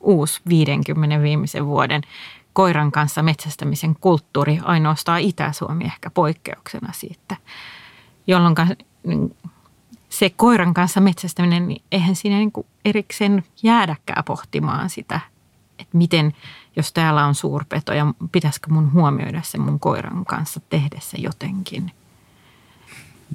uusi 0.00 0.40
50 0.48 1.22
viimeisen 1.22 1.66
vuoden 1.66 2.02
koiran 2.58 2.92
kanssa 2.92 3.22
metsästämisen 3.22 3.96
kulttuuri, 4.00 4.58
ainoastaan 4.62 5.20
Itä-Suomi 5.20 5.84
ehkä 5.84 6.10
poikkeuksena 6.10 6.92
siitä, 6.92 7.36
jolloin 8.26 8.54
niin 9.06 9.36
se 10.08 10.30
koiran 10.30 10.74
kanssa 10.74 11.00
metsästäminen, 11.00 11.68
niin 11.68 11.82
eihän 11.92 12.16
siinä 12.16 12.38
niin 12.38 12.52
erikseen 12.84 13.44
jäädäkään 13.62 14.24
pohtimaan 14.24 14.90
sitä, 14.90 15.20
että 15.78 15.96
miten, 15.96 16.32
jos 16.76 16.92
täällä 16.92 17.26
on 17.26 17.34
suurpeto 17.34 17.92
ja 17.92 18.14
pitäisikö 18.32 18.70
mun 18.70 18.92
huomioida 18.92 19.42
se 19.44 19.58
mun 19.58 19.80
koiran 19.80 20.24
kanssa 20.24 20.60
tehdessä 20.70 21.16
jotenkin. 21.20 21.92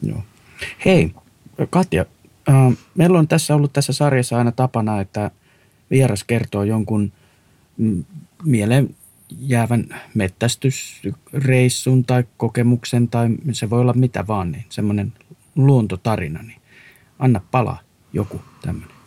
Joo. 0.02 0.24
Hei, 0.86 1.16
Katja, 1.70 2.06
äh, 2.50 2.78
meillä 2.96 3.20
on 3.20 3.28
tässä 3.28 3.56
ollut 3.56 3.74
tässä 3.74 3.94
sarjassa 3.94 4.38
aina 4.38 4.52
tapana, 4.52 5.02
että 5.02 5.32
vieras 5.92 6.24
kertoo 6.24 6.64
jonkun 6.64 7.12
mieleen 8.44 8.96
jäävän 9.40 9.86
mettästysreissun 10.14 12.06
tai 12.06 12.24
kokemuksen 12.38 13.08
tai 13.08 13.30
se 13.52 13.70
voi 13.70 13.82
olla 13.82 13.94
mitä 13.94 14.28
vaan, 14.28 14.52
niin 14.52 14.66
semmoinen 14.70 15.14
luontotarina, 15.56 16.42
niin 16.42 16.62
anna 17.20 17.42
palaa 17.52 17.80
joku 18.14 18.42
tämmöinen. 18.62 18.98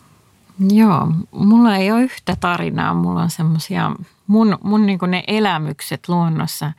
Joo, 0.69 1.07
mulla 1.31 1.75
ei 1.75 1.91
ole 1.91 2.01
yhtä 2.01 2.35
tarinaa, 2.39 2.93
mulla 2.93 3.21
on 3.21 3.29
semmoisia, 3.29 3.91
mun, 4.27 4.57
mun 4.63 4.85
niin 4.85 4.99
ne 5.07 5.23
elämykset 5.27 6.09
luonnossa, 6.09 6.71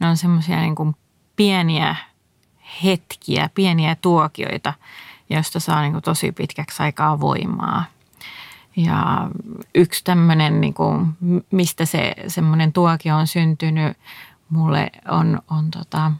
ne 0.00 0.08
on 0.08 0.16
semmoisia 0.16 0.60
niin 0.60 0.96
pieniä 1.36 1.96
hetkiä, 2.84 3.50
pieniä 3.54 3.96
tuokioita, 4.00 4.74
joista 5.30 5.60
saa 5.60 5.82
niin 5.82 6.02
tosi 6.02 6.32
pitkäksi 6.32 6.82
aikaa 6.82 7.20
voimaa. 7.20 7.84
Ja 8.76 9.30
yksi 9.74 10.04
tämmöinen, 10.04 10.60
niin 10.60 10.74
kuin, 10.74 11.16
mistä 11.50 11.84
se 11.84 12.14
semmoinen 12.26 12.72
tuokio 12.72 13.16
on 13.16 13.26
syntynyt, 13.26 13.96
mulle 14.48 14.90
on, 15.08 15.42
on 15.50 15.70
tota, 15.70 16.12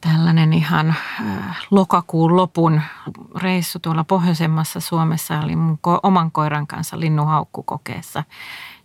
tällainen 0.00 0.52
ihan 0.52 0.88
äh, 1.20 1.58
lokakuun 1.70 2.36
lopun 2.36 2.80
reissu 3.36 3.78
tuolla 3.78 4.04
pohjoisemmassa 4.04 4.80
Suomessa. 4.80 5.40
Oli 5.40 5.56
mun 5.56 5.78
ko- 5.88 6.00
oman 6.02 6.32
koiran 6.32 6.66
kanssa 6.66 7.00
linnunhaukkukokeessa. 7.00 8.24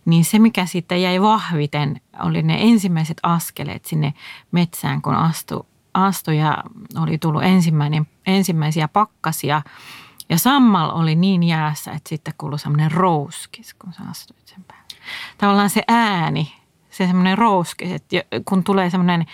Niin 0.04 0.24
se, 0.24 0.38
mikä 0.38 0.66
sitten 0.66 1.02
jäi 1.02 1.22
vahviten, 1.22 2.00
oli 2.20 2.42
ne 2.42 2.56
ensimmäiset 2.60 3.16
askeleet 3.22 3.84
sinne 3.84 4.14
metsään, 4.52 5.02
kun 5.02 5.14
astu, 5.14 5.66
astu 5.94 6.30
ja 6.30 6.64
oli 6.96 7.18
tullut 7.18 7.42
ensimmäinen, 7.42 8.06
ensimmäisiä 8.26 8.88
pakkasia– 8.88 9.62
ja 10.32 10.38
sammal 10.38 10.90
oli 10.94 11.14
niin 11.14 11.42
jäässä, 11.42 11.90
että 11.92 12.08
sitten 12.08 12.34
kuului 12.38 12.58
semmoinen 12.58 12.92
rouskis, 12.92 13.74
kun 13.74 13.92
sä 13.92 14.02
astuit 14.10 14.46
sen 14.46 14.64
päälle. 14.64 14.84
Tavallaan 15.38 15.70
se 15.70 15.82
ääni, 15.88 16.54
se 16.90 17.06
semmoinen 17.06 17.38
rouskis, 17.38 17.92
että 17.92 18.16
kun 18.44 18.64
tulee 18.64 18.90
semmoinen 18.90 19.26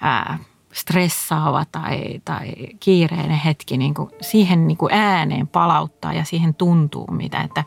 ää, 0.00 0.38
stressaava 0.72 1.64
tai, 1.72 2.20
tai 2.24 2.52
kiireinen 2.80 3.38
hetki, 3.38 3.78
niin 3.78 3.94
kuin 3.94 4.10
siihen 4.20 4.66
niin 4.66 4.76
kuin 4.76 4.92
ääneen 4.92 5.48
palauttaa 5.48 6.12
ja 6.12 6.24
siihen 6.24 6.54
tuntuu 6.54 7.06
mitä, 7.10 7.40
että 7.40 7.64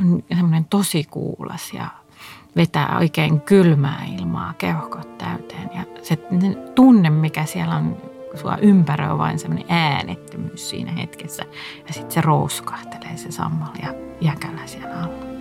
on 0.00 0.22
semmoinen 0.28 0.64
tosi 0.64 1.04
kuulas 1.04 1.72
ja 1.72 1.88
vetää 2.56 2.96
oikein 2.98 3.40
kylmää 3.40 4.04
ilmaa 4.18 4.54
keuhkot 4.58 5.18
täyteen. 5.18 5.70
Ja 5.74 5.84
se 6.02 6.18
tunne, 6.74 7.10
mikä 7.10 7.44
siellä 7.44 7.76
on 7.76 8.13
sua 8.36 8.56
ympäröi 8.56 9.18
vain 9.18 9.38
semmoinen 9.38 9.66
äänettömyys 9.68 10.70
siinä 10.70 10.92
hetkessä. 10.92 11.44
Ja 11.86 11.94
sitten 11.94 12.12
se 12.12 12.20
rouskahtelee 12.20 13.16
se 13.16 13.32
sammal 13.32 13.74
ja 13.82 13.94
jäkälä 14.20 14.66
siellä 14.66 15.02
alla. 15.02 15.33